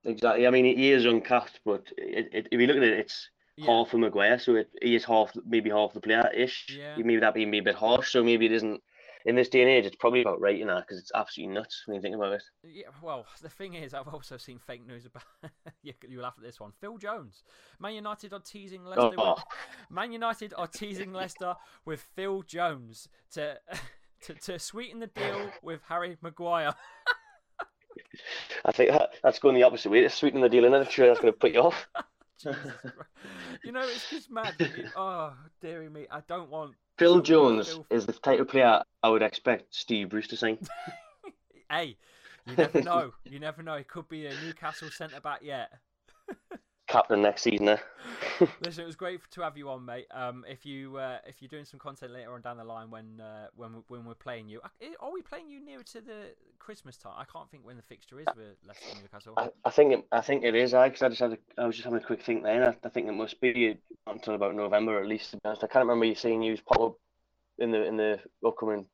Exactly. 0.04 0.46
I 0.46 0.50
mean, 0.50 0.64
he 0.64 0.92
is 0.92 1.04
uncapped, 1.04 1.60
but 1.64 1.92
it, 1.96 2.28
it, 2.32 2.48
if 2.52 2.60
you 2.60 2.66
look 2.66 2.76
at 2.76 2.82
it, 2.82 2.98
it's 2.98 3.30
Yeah. 3.56 3.66
half 3.66 3.92
of 3.92 4.00
Maguire, 4.00 4.38
so 4.38 4.56
it, 4.56 4.70
he 4.80 4.94
is 4.94 5.04
half, 5.04 5.32
maybe 5.44 5.70
half 5.70 5.92
the 5.92 6.00
player 6.00 6.30
ish. 6.34 6.68
Yeah. 6.68 6.96
Maybe 6.96 7.18
that 7.18 7.34
being 7.34 7.52
a 7.54 7.60
bit 7.60 7.74
harsh, 7.74 8.12
so 8.12 8.22
maybe 8.22 8.46
it 8.46 8.52
isn't. 8.52 8.82
In 9.24 9.34
this 9.34 9.48
day 9.48 9.62
and 9.62 9.70
age, 9.70 9.84
it's 9.84 9.96
probably 9.96 10.20
about 10.20 10.40
right, 10.40 10.56
you 10.56 10.64
know, 10.64 10.80
because 10.80 10.98
it's 10.98 11.12
absolutely 11.14 11.54
nuts 11.54 11.82
when 11.86 11.96
you 11.96 12.00
think 12.00 12.14
about 12.14 12.34
it. 12.34 12.42
Yeah, 12.62 12.86
well, 13.02 13.26
the 13.42 13.48
thing 13.48 13.74
is, 13.74 13.94
I've 13.94 14.08
also 14.08 14.36
seen 14.36 14.58
fake 14.58 14.86
news 14.86 15.06
about. 15.06 15.24
you, 15.82 15.92
you 16.08 16.20
laugh 16.20 16.34
at 16.38 16.44
this 16.44 16.60
one. 16.60 16.72
Phil 16.80 16.98
Jones, 16.98 17.42
Man 17.78 17.94
United 17.94 18.32
are 18.32 18.40
teasing 18.40 18.84
Leicester. 18.84 19.10
Oh. 19.18 19.34
With, 19.34 19.44
Man 19.90 20.12
United 20.12 20.54
are 20.56 20.68
teasing 20.68 21.12
Leicester 21.12 21.56
with 21.84 22.00
Phil 22.00 22.42
Jones 22.42 23.08
to 23.32 23.58
to, 24.22 24.34
to 24.34 24.58
sweeten 24.58 25.00
the 25.00 25.06
deal 25.08 25.50
with 25.62 25.80
Harry 25.88 26.16
Maguire. 26.22 26.74
I 28.64 28.72
think 28.72 28.90
that, 28.90 29.10
that's 29.22 29.38
going 29.38 29.54
the 29.54 29.62
opposite 29.62 29.90
way. 29.90 30.04
It's 30.04 30.14
sweetening 30.14 30.42
the 30.42 30.48
deal, 30.48 30.64
and 30.64 30.74
I'm 30.74 30.88
sure 30.88 31.06
that's 31.06 31.20
going 31.20 31.32
to 31.32 31.38
put 31.38 31.52
you 31.52 31.60
off. 31.60 31.88
Jesus 32.42 32.72
you 33.64 33.72
know, 33.72 33.82
it's 33.82 34.08
just 34.10 34.30
mad. 34.30 34.54
Oh, 34.96 35.32
dearie 35.60 35.88
me, 35.88 36.06
I 36.10 36.20
don't 36.26 36.50
want. 36.50 36.74
Phil 36.98 37.20
Jones 37.20 37.68
Phil- 37.68 37.86
is 37.90 38.06
the 38.06 38.12
type 38.12 38.40
of 38.40 38.48
player 38.48 38.82
I 39.02 39.08
would 39.08 39.22
expect 39.22 39.74
Steve 39.74 40.10
Bruce 40.10 40.28
to 40.28 40.36
sign. 40.36 40.58
Hey, 41.70 41.98
you 42.46 42.56
never 42.56 42.82
know. 42.82 43.12
You 43.26 43.38
never 43.38 43.62
know. 43.62 43.74
It 43.74 43.88
could 43.88 44.08
be 44.08 44.24
a 44.24 44.32
Newcastle 44.42 44.88
centre 44.90 45.20
back 45.20 45.40
yet. 45.42 45.70
Captain 46.88 47.20
next 47.22 47.42
season, 47.42 47.68
eh? 47.68 47.76
Listen, 48.64 48.84
it 48.84 48.86
was 48.86 48.96
great 48.96 49.20
to 49.30 49.40
have 49.42 49.56
you 49.56 49.68
on, 49.68 49.84
mate. 49.84 50.06
Um, 50.10 50.44
if 50.48 50.64
you 50.64 50.96
uh, 50.96 51.18
if 51.26 51.40
you're 51.40 51.48
doing 51.48 51.64
some 51.64 51.78
content 51.78 52.12
later 52.12 52.32
on 52.32 52.40
down 52.40 52.56
the 52.56 52.64
line 52.64 52.90
when 52.90 53.20
uh, 53.20 53.48
when 53.54 53.74
we- 53.74 53.82
when 53.88 54.04
we're 54.04 54.14
playing 54.14 54.48
you, 54.48 54.60
are 55.00 55.12
we 55.12 55.22
playing 55.22 55.48
you 55.50 55.60
nearer 55.60 55.82
to 55.84 56.00
the 56.00 56.34
Christmas 56.58 56.96
time? 56.96 57.12
I 57.16 57.24
can't 57.24 57.50
think 57.50 57.64
when 57.64 57.76
the 57.76 57.82
fixture 57.82 58.18
is 58.20 58.26
with 58.36 58.56
Leicester 58.66 58.96
Newcastle. 59.02 59.34
I, 59.36 59.50
I 59.64 59.70
think 59.70 59.92
it, 59.92 60.04
I 60.10 60.20
think 60.22 60.44
it 60.44 60.54
is, 60.54 60.74
I 60.74 60.88
because 60.88 61.02
I 61.02 61.08
just 61.10 61.20
had 61.20 61.32
a, 61.32 61.38
I 61.62 61.66
was 61.66 61.76
just 61.76 61.84
having 61.84 62.00
a 62.00 62.04
quick 62.04 62.22
think 62.22 62.42
then. 62.42 62.62
I, 62.62 62.76
I 62.82 62.88
think 62.88 63.06
it 63.06 63.12
must 63.12 63.40
be 63.40 63.76
until 64.06 64.34
about 64.34 64.54
November 64.54 64.98
at 64.98 65.06
least. 65.06 65.30
To 65.32 65.36
be 65.36 65.42
honest, 65.44 65.64
I 65.64 65.66
can't 65.66 65.84
remember 65.84 66.06
you 66.06 66.14
saying 66.14 66.42
you 66.42 66.56
pop 66.66 66.80
up 66.80 66.94
in 67.58 67.70
the 67.70 67.84
in 67.84 67.96
the 67.96 68.18
upcoming 68.46 68.86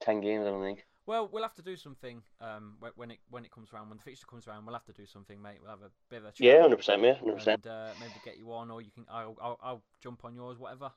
ten 0.00 0.20
games. 0.20 0.46
I 0.46 0.50
don't 0.50 0.62
think. 0.62 0.84
Well, 1.08 1.26
we'll 1.32 1.42
have 1.42 1.54
to 1.54 1.62
do 1.62 1.74
something 1.74 2.20
um, 2.42 2.74
when, 2.80 2.92
when 2.96 3.10
it 3.12 3.18
when 3.30 3.42
it 3.46 3.50
comes 3.50 3.70
around. 3.72 3.88
When 3.88 3.96
the 3.96 4.04
fixture 4.04 4.26
comes 4.26 4.46
around, 4.46 4.66
we'll 4.66 4.74
have 4.74 4.84
to 4.84 4.92
do 4.92 5.06
something, 5.06 5.40
mate. 5.40 5.56
We'll 5.62 5.70
have 5.70 5.80
a 5.80 5.90
bit 6.10 6.18
of 6.18 6.24
a 6.26 6.32
chat. 6.32 6.40
Yeah, 6.40 6.60
hundred 6.60 6.76
percent, 6.76 7.02
yeah, 7.02 7.14
hundred 7.14 7.36
percent. 7.36 7.66
uh, 7.66 7.88
maybe 7.98 8.12
get 8.26 8.36
you 8.36 8.52
on, 8.52 8.70
or 8.70 8.82
you 8.82 8.90
can. 8.90 9.06
I'll, 9.10 9.34
I'll, 9.40 9.58
I'll 9.62 9.82
jump 10.02 10.26
on 10.26 10.34
yours, 10.34 10.58
whatever. 10.58 10.92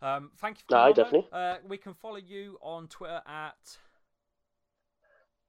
Um, 0.00 0.30
thank 0.36 0.58
you 0.58 0.64
for 0.68 0.76
on, 0.76 0.94
definitely. 0.94 1.26
Uh, 1.32 1.56
we 1.66 1.76
can 1.76 1.92
follow 1.92 2.18
you 2.18 2.56
on 2.62 2.86
Twitter 2.86 3.20
at 3.26 3.78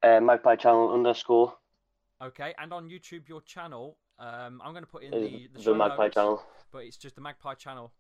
Uh, 0.02 0.20
Magpie 0.20 0.56
Channel 0.56 0.92
underscore 0.92 1.54
okay, 2.20 2.56
and 2.58 2.74
on 2.74 2.90
YouTube 2.90 3.30
your 3.30 3.42
channel. 3.42 3.96
Um, 4.18 4.60
I'm 4.66 4.72
going 4.72 4.84
to 4.84 4.90
put 4.90 5.04
in 5.04 5.14
is 5.14 5.32
the 5.32 5.50
the, 5.54 5.64
the, 5.66 5.76
Magpie 5.76 6.06
notes, 6.06 6.16
Channel. 6.16 6.44
but 6.72 6.80
it's 6.80 6.98
just 6.98 7.14
the 7.14 7.22
Magpie 7.22 7.54
channel. 7.54 7.92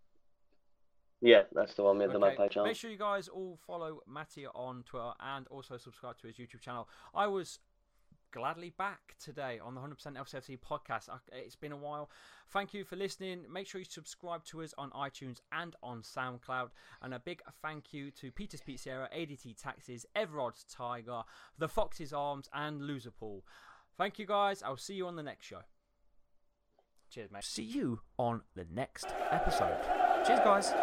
Yeah, 1.21 1.43
that's 1.51 1.73
the 1.73 1.83
one. 1.83 1.97
We 1.97 2.03
have 2.03 2.13
the 2.13 2.19
Magpie 2.19 2.47
Channel. 2.47 2.67
Make 2.67 2.77
sure 2.77 2.89
you 2.89 2.97
guys 2.97 3.27
all 3.27 3.59
follow 3.67 3.99
Matty 4.07 4.45
on 4.47 4.83
Twitter 4.83 5.11
and 5.19 5.47
also 5.47 5.77
subscribe 5.77 6.17
to 6.19 6.27
his 6.27 6.37
YouTube 6.37 6.61
channel. 6.61 6.87
I 7.13 7.27
was 7.27 7.59
gladly 8.31 8.69
back 8.77 9.15
today 9.19 9.59
on 9.59 9.73
the 9.75 9.81
100% 9.81 9.95
LCFC 10.15 10.59
podcast. 10.59 11.09
It's 11.31 11.55
been 11.55 11.71
a 11.71 11.77
while. 11.77 12.09
Thank 12.51 12.73
you 12.73 12.83
for 12.83 12.95
listening. 12.95 13.43
Make 13.51 13.67
sure 13.67 13.79
you 13.79 13.85
subscribe 13.85 14.45
to 14.45 14.61
us 14.61 14.73
on 14.77 14.91
iTunes 14.91 15.39
and 15.51 15.75
on 15.81 16.03
SoundCloud. 16.03 16.69
And 17.01 17.13
a 17.13 17.19
big 17.19 17.41
thank 17.61 17.91
you 17.91 18.11
to 18.11 18.31
Peter's 18.31 18.61
Pizzeria, 18.61 19.07
ADT 19.13 19.61
Taxes, 19.61 20.05
Everard's 20.15 20.63
Tiger, 20.63 21.23
The 21.57 21.67
Fox's 21.67 22.13
Arms, 22.13 22.49
and 22.53 22.81
Loserpool. 22.81 23.41
Thank 23.97 24.19
you 24.19 24.25
guys. 24.25 24.63
I'll 24.63 24.77
see 24.77 24.93
you 24.93 25.07
on 25.07 25.15
the 25.15 25.23
next 25.23 25.45
show. 25.45 25.61
Cheers, 27.09 27.31
mate. 27.31 27.43
See 27.43 27.63
you 27.63 28.01
on 28.19 28.41
the 28.55 28.67
next 28.71 29.07
episode. 29.31 29.77
Cheers, 30.27 30.39
guys. 30.41 30.73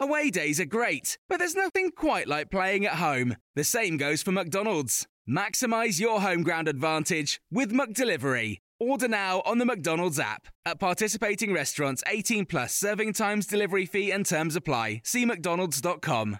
Away 0.00 0.30
days 0.30 0.58
are 0.58 0.64
great, 0.64 1.18
but 1.28 1.38
there's 1.38 1.54
nothing 1.54 1.92
quite 1.92 2.26
like 2.26 2.50
playing 2.50 2.84
at 2.84 2.94
home. 2.94 3.36
The 3.54 3.62
same 3.62 3.96
goes 3.96 4.24
for 4.24 4.32
McDonald's. 4.32 5.06
Maximize 5.28 6.00
your 6.00 6.20
home 6.20 6.42
ground 6.42 6.68
advantage 6.68 7.40
with 7.50 7.72
McDelivery. 7.72 8.58
Order 8.78 9.08
now 9.08 9.42
on 9.44 9.58
the 9.58 9.66
McDonald's 9.66 10.18
app. 10.18 10.48
At 10.64 10.80
participating 10.80 11.52
restaurants, 11.52 12.02
18 12.06 12.46
plus 12.46 12.74
serving 12.74 13.12
times, 13.12 13.46
delivery 13.46 13.86
fee, 13.86 14.10
and 14.10 14.24
terms 14.24 14.56
apply. 14.56 15.02
See 15.04 15.26
McDonald's.com. 15.26 16.38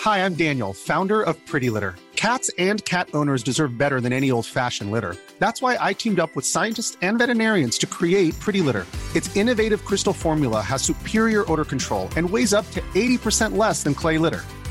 Hi, 0.00 0.18
I'm 0.18 0.34
Daniel, 0.34 0.74
founder 0.74 1.22
of 1.22 1.34
Pretty 1.46 1.70
Litter. 1.70 1.94
Cats 2.14 2.50
and 2.58 2.84
cat 2.84 3.08
owners 3.14 3.42
deserve 3.42 3.78
better 3.78 4.00
than 4.00 4.12
any 4.12 4.30
old 4.30 4.44
fashioned 4.44 4.90
litter. 4.90 5.16
That's 5.38 5.62
why 5.62 5.78
I 5.80 5.94
teamed 5.94 6.20
up 6.20 6.36
with 6.36 6.44
scientists 6.44 6.98
and 7.00 7.18
veterinarians 7.18 7.78
to 7.78 7.86
create 7.86 8.38
Pretty 8.38 8.60
Litter. 8.60 8.86
Its 9.14 9.34
innovative 9.34 9.84
crystal 9.84 10.12
formula 10.12 10.60
has 10.60 10.82
superior 10.82 11.50
odor 11.50 11.64
control 11.64 12.10
and 12.16 12.28
weighs 12.28 12.52
up 12.52 12.70
to 12.72 12.80
80% 12.92 13.56
less 13.56 13.82
than 13.82 13.94
clay 13.94 14.18
litter. 14.18 14.42